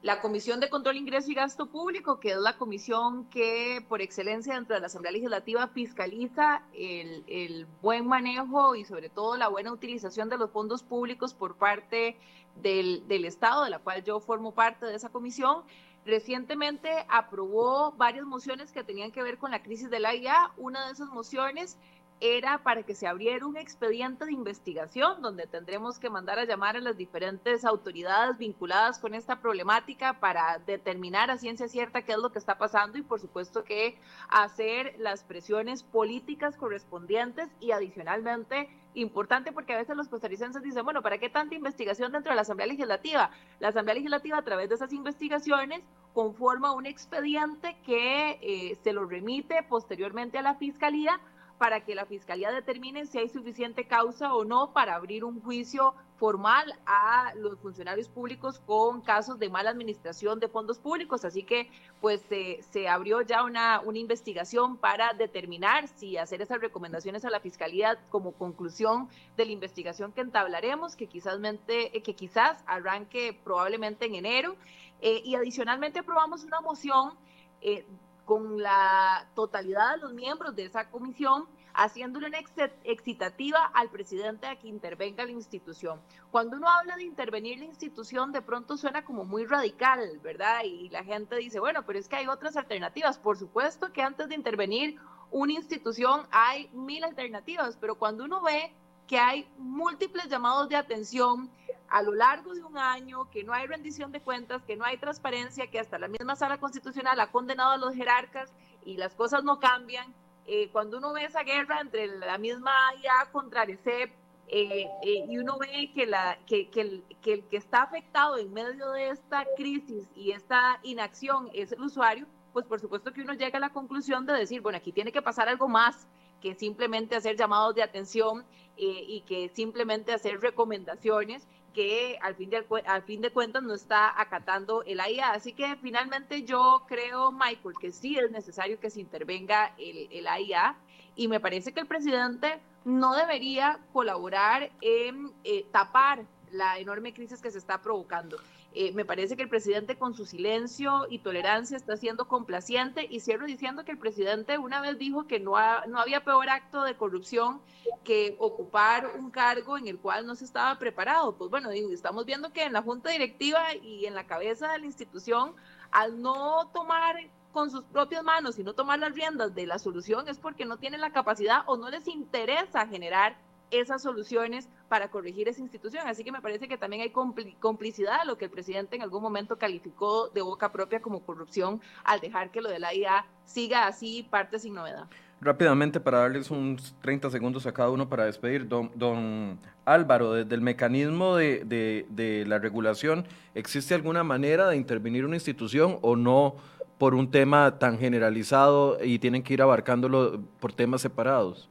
[0.00, 4.54] La Comisión de Control, Ingreso y Gasto Público, que es la comisión que por excelencia
[4.54, 10.28] dentro de la Asamblea Legislativa fiscaliza el, buen manejo y sobre todo la buena utilización
[10.28, 12.16] de los fondos públicos por parte
[12.62, 15.64] del Estado, de la cual yo formo parte de esa comisión,
[16.04, 20.52] recientemente aprobó varias mociones que tenían que ver con la crisis de la IA.
[20.56, 21.76] Una de esas mociones
[22.20, 26.76] era para que se abriera un expediente de investigación donde tendremos que mandar a llamar
[26.76, 32.18] a las diferentes autoridades vinculadas con esta problemática para determinar a ciencia cierta qué es
[32.18, 33.98] lo que está pasando y por supuesto que
[34.28, 41.00] hacer las presiones políticas correspondientes y adicionalmente importante porque a veces los costarricenses dicen, bueno,
[41.00, 43.30] ¿para qué tanta investigación dentro de la Asamblea Legislativa?
[43.60, 49.04] La Asamblea Legislativa a través de esas investigaciones conforma un expediente que eh, se lo
[49.04, 51.20] remite posteriormente a la Fiscalía
[51.60, 55.94] para que la Fiscalía determine si hay suficiente causa o no para abrir un juicio
[56.16, 61.22] formal a los funcionarios públicos con casos de mala administración de fondos públicos.
[61.26, 61.68] Así que
[62.00, 67.30] pues eh, se abrió ya una, una investigación para determinar si hacer esas recomendaciones a
[67.30, 74.06] la Fiscalía como conclusión de la investigación que entablaremos, que quizás, que quizás arranque probablemente
[74.06, 74.56] en enero.
[75.02, 77.18] Eh, y adicionalmente aprobamos una moción
[77.60, 77.84] eh,
[78.30, 82.38] con la totalidad de los miembros de esa comisión haciéndole una
[82.84, 86.00] excitativa al presidente a que intervenga la institución.
[86.30, 90.62] Cuando uno habla de intervenir la institución, de pronto suena como muy radical, ¿verdad?
[90.62, 93.18] Y la gente dice, bueno, pero es que hay otras alternativas.
[93.18, 94.96] Por supuesto que antes de intervenir
[95.32, 98.72] una institución hay mil alternativas, pero cuando uno ve
[99.08, 101.50] que hay múltiples llamados de atención
[101.90, 104.96] a lo largo de un año, que no hay rendición de cuentas, que no hay
[104.96, 108.52] transparencia, que hasta la misma sala constitucional ha condenado a los jerarcas
[108.84, 110.14] y las cosas no cambian,
[110.46, 112.72] eh, cuando uno ve esa guerra entre la misma
[113.02, 114.10] IA contra el CEP
[114.48, 118.36] eh, eh, y uno ve que, la, que, que, el, que el que está afectado
[118.36, 123.22] en medio de esta crisis y esta inacción es el usuario, pues por supuesto que
[123.22, 126.08] uno llega a la conclusión de decir, bueno, aquí tiene que pasar algo más
[126.40, 128.44] que simplemente hacer llamados de atención
[128.76, 134.20] y que simplemente hacer recomendaciones que al fin, de, al fin de cuentas no está
[134.20, 135.32] acatando el AIA.
[135.32, 140.26] Así que finalmente yo creo, Michael, que sí es necesario que se intervenga el, el
[140.26, 140.76] AIA
[141.16, 147.40] y me parece que el presidente no debería colaborar en eh, tapar la enorme crisis
[147.40, 148.36] que se está provocando.
[148.72, 153.18] Eh, me parece que el presidente con su silencio y tolerancia está siendo complaciente y
[153.18, 155.54] cierro diciendo que el presidente una vez dijo que no,
[155.88, 157.60] no había peor acto de corrupción
[158.04, 161.36] que ocupar un cargo en el cual no se estaba preparado.
[161.36, 164.86] Pues bueno, estamos viendo que en la junta directiva y en la cabeza de la
[164.86, 165.54] institución,
[165.90, 167.16] al no tomar
[167.52, 170.76] con sus propias manos y no tomar las riendas de la solución es porque no
[170.76, 173.36] tienen la capacidad o no les interesa generar
[173.70, 176.06] esas soluciones para corregir esa institución.
[176.06, 179.58] Así que me parece que también hay complicidad, lo que el presidente en algún momento
[179.58, 184.26] calificó de boca propia como corrupción al dejar que lo de la IA siga así,
[184.28, 185.06] parte sin novedad.
[185.40, 190.54] Rápidamente, para darles unos 30 segundos a cada uno para despedir, don, don Álvaro, desde
[190.54, 196.14] el mecanismo de, de, de la regulación, ¿existe alguna manera de intervenir una institución o
[196.14, 196.56] no
[196.98, 201.70] por un tema tan generalizado y tienen que ir abarcándolo por temas separados?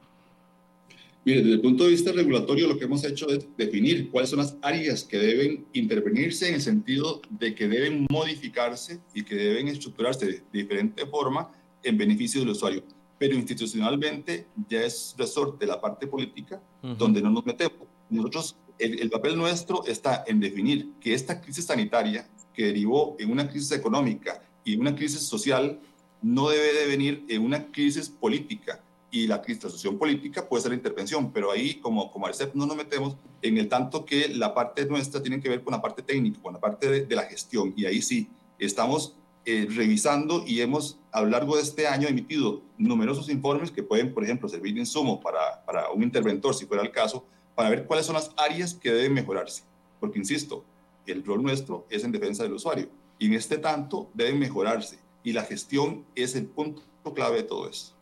[1.22, 4.38] Mire, desde el punto de vista regulatorio, lo que hemos hecho es definir cuáles son
[4.38, 9.68] las áreas que deben intervenirse en el sentido de que deben modificarse y que deben
[9.68, 11.52] estructurarse de diferente forma
[11.82, 12.82] en beneficio del usuario.
[13.18, 16.62] Pero institucionalmente ya es resorte de la parte política
[16.96, 17.86] donde no nos metemos.
[18.08, 23.30] Nosotros, el, el papel nuestro está en definir que esta crisis sanitaria que derivó en
[23.30, 25.80] una crisis económica y una crisis social
[26.22, 30.76] no debe de venir en una crisis política y la cristalización política puede ser la
[30.76, 34.86] intervención, pero ahí como, como ARCEP no nos metemos en el tanto que la parte
[34.86, 37.86] nuestra tiene que ver con la parte técnica, con la parte de, la gestión, y
[37.86, 43.28] ahí sí, estamos eh, revisando y hemos a lo largo de este año emitido numerosos
[43.28, 46.92] informes que pueden, por ejemplo, servir de insumo para, para un interventor, si fuera el
[46.92, 49.64] caso, para ver cuáles son las áreas que deben mejorarse.
[49.98, 50.64] Porque, insisto,
[51.06, 52.88] el rol nuestro es en defensa del usuario,
[53.18, 56.82] y en este tanto deben mejorarse, y la gestión es el punto
[57.14, 57.99] clave de todo esto.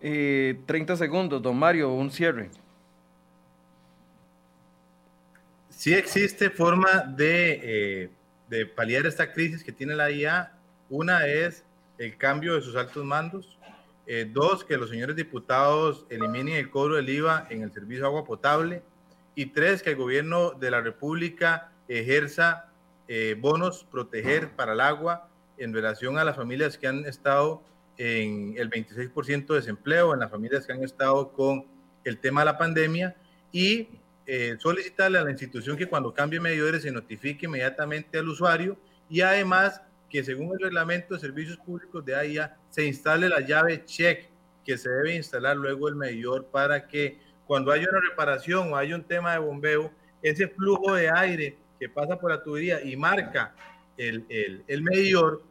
[0.00, 2.50] 30 eh, segundos, don Mario, un cierre.
[5.70, 8.10] Sí existe forma de, eh,
[8.48, 10.52] de paliar esta crisis que tiene la IA.
[10.88, 11.64] Una es
[11.98, 13.58] el cambio de sus altos mandos.
[14.06, 18.08] Eh, dos, que los señores diputados eliminen el cobro del IVA en el servicio de
[18.08, 18.82] agua potable.
[19.34, 22.64] Y tres, que el gobierno de la República ejerza
[23.38, 27.62] bonos proteger para el agua en relación a las familias que han estado
[27.98, 31.66] en el 26% de desempleo en las familias que han estado con
[32.04, 33.16] el tema de la pandemia
[33.50, 33.88] y
[34.24, 38.78] eh, solicitarle a la institución que cuando cambie medidores se notifique inmediatamente al usuario
[39.10, 43.84] y además que según el reglamento de servicios públicos de AIA se instale la llave
[43.84, 44.28] check
[44.64, 48.94] que se debe instalar luego el medidor para que cuando haya una reparación o haya
[48.94, 49.90] un tema de bombeo,
[50.22, 53.54] ese flujo de aire que pasa por la tubería y marca
[53.96, 55.42] el, el, el medidor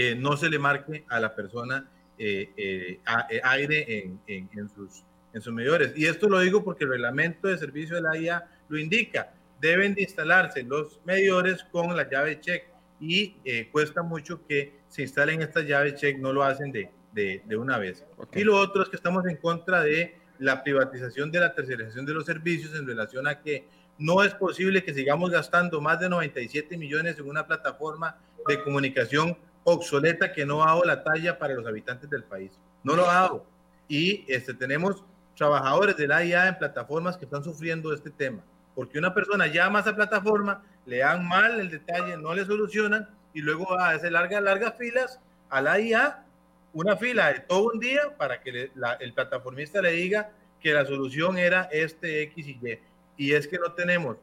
[0.00, 1.84] eh, no se le marque a la persona
[2.16, 3.00] eh, eh,
[3.42, 5.02] aire en, en, sus,
[5.34, 5.92] en sus medidores.
[5.96, 9.34] Y esto lo digo porque el reglamento de servicio de la IA lo indica.
[9.60, 12.68] Deben de instalarse los medidores con la llave check
[13.00, 13.34] y
[13.72, 17.76] cuesta mucho que se instalen estas llaves check, no lo hacen de, de, de una
[17.76, 18.04] vez.
[18.36, 22.14] Y lo otro es que estamos en contra de la privatización de la tercerización de
[22.14, 23.66] los servicios en relación a que
[23.98, 29.36] no es posible que sigamos gastando más de 97 millones en una plataforma de comunicación
[29.64, 32.58] obsoleta que no ha dado la talla para los habitantes del país.
[32.82, 33.46] No lo ha dado.
[33.88, 35.04] Y este, tenemos
[35.36, 38.42] trabajadores de la IA en plataformas que están sufriendo este tema.
[38.74, 43.08] Porque una persona llama a esa plataforma, le dan mal el detalle, no le solucionan
[43.32, 46.24] y luego hace largas, largas filas a la IA,
[46.72, 50.30] una fila de todo un día para que el plataformista le diga
[50.60, 52.78] que la solución era este X y Y.
[53.16, 54.16] Y es que no tenemos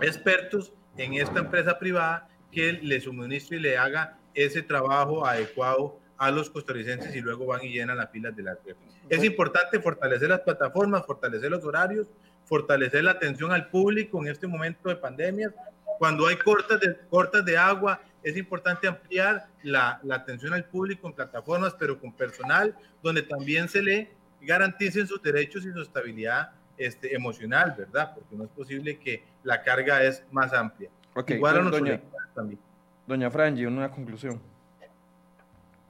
[0.00, 6.30] expertos en esta empresa privada que le suministre y le haga ese trabajo adecuado a
[6.30, 8.76] los costarricenses y luego van y llenan las filas de la red.
[9.08, 12.08] Es importante fortalecer las plataformas, fortalecer los horarios,
[12.44, 15.52] fortalecer la atención al público en este momento de pandemia.
[15.98, 21.06] Cuando hay cortas de, cortas de agua, es importante ampliar la, la atención al público
[21.06, 24.10] en plataformas, pero con personal, donde también se le
[24.40, 28.12] garanticen sus derechos y su estabilidad este, emocional, ¿verdad?
[28.14, 30.90] Porque no es posible que la carga es más amplia.
[31.14, 32.00] Okay, Igual doña,
[32.34, 32.58] también.
[33.06, 34.40] Doña Frangi, una conclusión.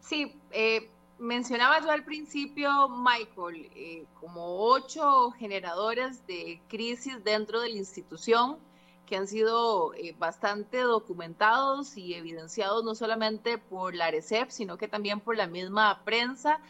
[0.01, 7.71] Sí, eh, mencionaba yo al principio, Michael, eh, como ocho generadores de crisis dentro de
[7.71, 8.59] la institución
[9.07, 14.89] que han sido eh, bastante documentados y evidenciados no solamente por la ARECEP, sino que
[14.89, 16.61] también por la misma prensa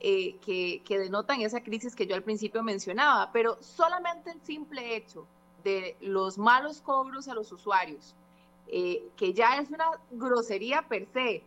[0.00, 4.96] eh, que, que, denotan esa crisis que yo al principio mencionaba, pero solamente el simple
[4.96, 5.26] hecho
[5.62, 8.14] de los malos cobros a los usuarios,
[8.68, 11.42] eh, que ya es una grosería per se,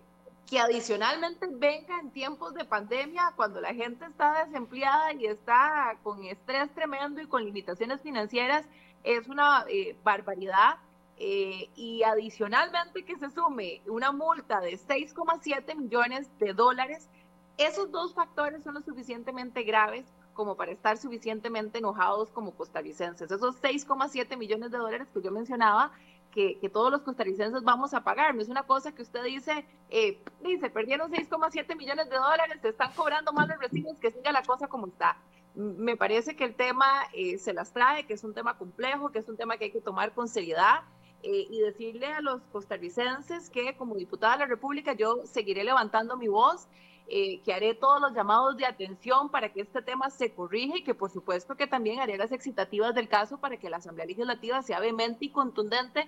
[0.45, 6.23] que adicionalmente venga en tiempos de pandemia, cuando la gente está desempleada y está con
[6.23, 8.65] estrés tremendo y con limitaciones financieras,
[9.03, 10.77] es una eh, barbaridad.
[11.19, 17.09] y adicionalmente que se sume una multa de 6,7 millones de dólares
[17.57, 23.31] esos dos factores son lo suficientemente graves como para estar suficientemente enojados como costarricenses.
[23.31, 25.91] Esos 6,7 millones de dólares que yo mencionaba,
[26.37, 28.35] que, todos los costarricenses vamos a pagar.
[28.35, 32.69] No es una cosa que usted dice, eh, dice, perdieron 6,7 millones de dólares, se
[32.69, 35.17] están cobrando más los recibos, que siga la cosa como está.
[35.55, 39.17] Me parece que el tema eh, se las trae, que es un tema complejo, que
[39.17, 40.81] es un tema que hay que tomar con seriedad.
[41.23, 46.15] Eh, y decirle a los costarricenses que como diputada de la República yo seguiré levantando
[46.15, 46.67] mi voz
[47.09, 50.83] eh, que haré todos los llamados de atención para que este tema se corrija y
[50.83, 54.61] que por supuesto que también haré las excitativas del caso para que la Asamblea Legislativa
[54.61, 56.07] sea vehemente y contundente,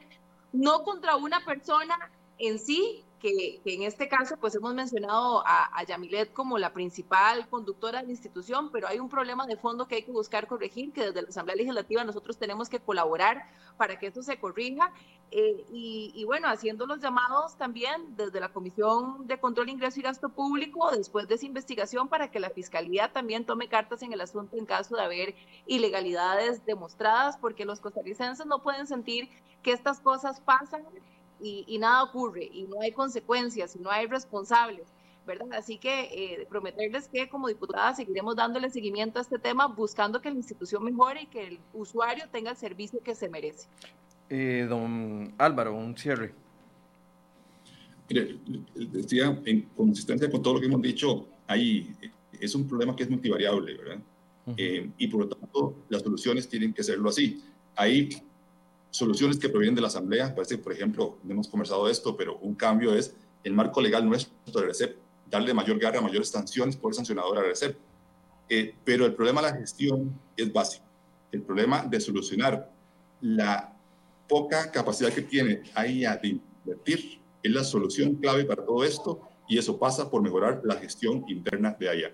[0.51, 6.33] no contra una persona en sí, que, en este caso pues hemos mencionado a, Yamilet
[6.33, 10.03] como la principal conductora de la institución, pero hay un problema de fondo que hay
[10.03, 13.43] que buscar corregir, que desde la Asamblea Legislativa nosotros tenemos que colaborar
[13.77, 14.91] para que esto se corrija.
[15.31, 20.29] Eh, y, bueno, haciendo los llamados también desde la Comisión de Control, Ingreso y Gasto
[20.29, 24.57] Público, después de esa investigación, para que la Fiscalía también tome cartas en el asunto
[24.57, 25.35] en caso de haber
[25.67, 29.29] ilegalidades demostradas, porque los costarricenses no pueden sentir
[29.61, 30.83] que estas cosas pasan
[31.41, 34.87] y, nada ocurre y no hay consecuencias y no hay responsables.
[35.25, 35.47] ¿verdad?
[35.53, 40.31] Así que eh, prometerles que como diputada seguiremos dándole seguimiento a este tema, buscando que
[40.31, 43.67] la institución mejore y que el usuario tenga el servicio que se merece.
[44.29, 46.33] Eh, don Álvaro, un cierre.
[48.09, 48.39] Mire,
[48.73, 51.95] decía, en consistencia con todo lo que hemos dicho, ahí
[52.39, 53.99] es un problema que es multivariable, ¿verdad?
[54.57, 57.43] Eh, y por lo tanto, las soluciones tienen que serlo así.
[57.75, 58.09] Hay
[58.91, 62.55] soluciones que provienen de la Asamblea, parece, por ejemplo, hemos conversado de esto, pero un
[62.55, 64.97] cambio es el marco legal nuestro de RECEP,
[65.29, 67.77] darle mayor garra, mayores sanciones por sancionador a RECEP.
[68.49, 70.85] Eh, pero el problema de la gestión es básico.
[71.31, 72.71] El problema de solucionar
[73.21, 73.77] la
[74.27, 79.57] poca capacidad que tiene AIA de invertir es la solución clave para todo esto y
[79.57, 82.13] eso pasa por mejorar la gestión interna de AIA.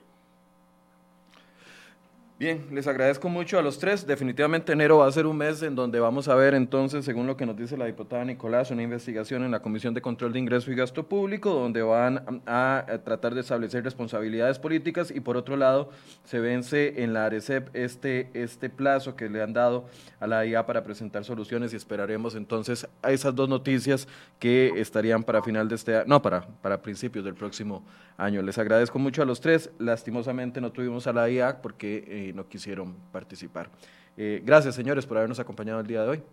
[2.38, 4.06] Bien, les agradezco mucho a los tres.
[4.06, 7.38] Definitivamente enero va a ser un mes en donde vamos a ver entonces, según lo
[7.38, 10.70] que nos dice la diputada Nicolás, una investigación en la Comisión de Control de Ingreso
[10.70, 15.92] y Gasto Público, donde van a, tratar de establecer responsabilidades políticas y por otro lado
[16.26, 19.86] se vence en la ARECEP este, este plazo que le han dado
[20.20, 24.10] a la IA para presentar soluciones y esperaremos entonces a esas dos noticias
[24.40, 27.86] que estarían para final de este no, para, para principios del próximo
[28.18, 28.42] año.
[28.42, 29.70] Les agradezco mucho a los tres.
[29.80, 32.04] Lastimosamente no tuvimos a la IA porque...
[32.06, 33.70] Eh, no quisieron participar.
[34.18, 36.24] Eh, gracias, señores, por habernos acompañado el día de hoy.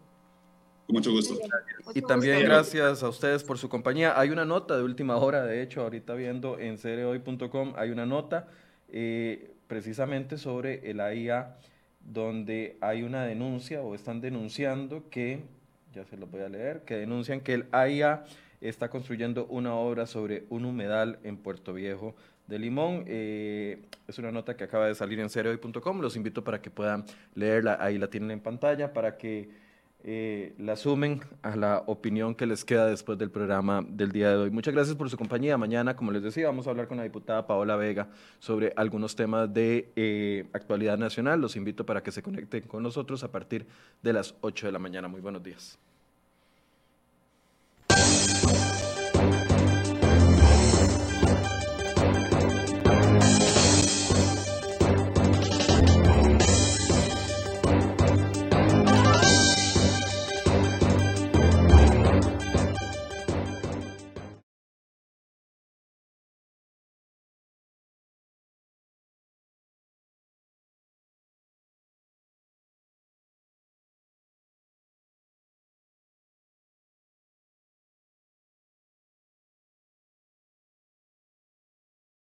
[0.87, 1.35] Con mucho gusto.
[1.95, 4.19] Y también gracias a ustedes por su compañía.
[4.19, 8.49] Hay una nota de última hora, de hecho, ahorita viendo en cereoy.com, hay una nota
[8.89, 11.57] eh, precisamente sobre el AIA,
[12.01, 15.41] donde hay una denuncia o están denunciando que,
[15.95, 18.25] ya se los voy a leer, que denuncian que el AIA
[18.61, 22.15] está construyendo una obra sobre un humedal en Puerto Viejo
[22.47, 23.05] de Limón.
[23.07, 26.01] Eh, es una nota que acaba de salir en cereoy.com.
[26.01, 27.05] Los invito para que puedan
[27.35, 27.79] leerla.
[27.81, 29.51] Ahí la tienen en pantalla para que
[30.05, 34.37] eh, la sumen a la opinión que les queda después del programa del día de
[34.37, 34.51] hoy.
[34.51, 35.57] Muchas gracias por su compañía.
[35.57, 38.09] Mañana, como les decía, vamos a hablar con la diputada Paola Vega
[38.41, 41.41] sobre algunos temas de eh, actualidad nacional.
[41.41, 43.67] Los invito para que se conecten con nosotros a partir
[44.03, 45.07] de las 8 de la mañana.
[45.07, 45.79] Muy buenos días.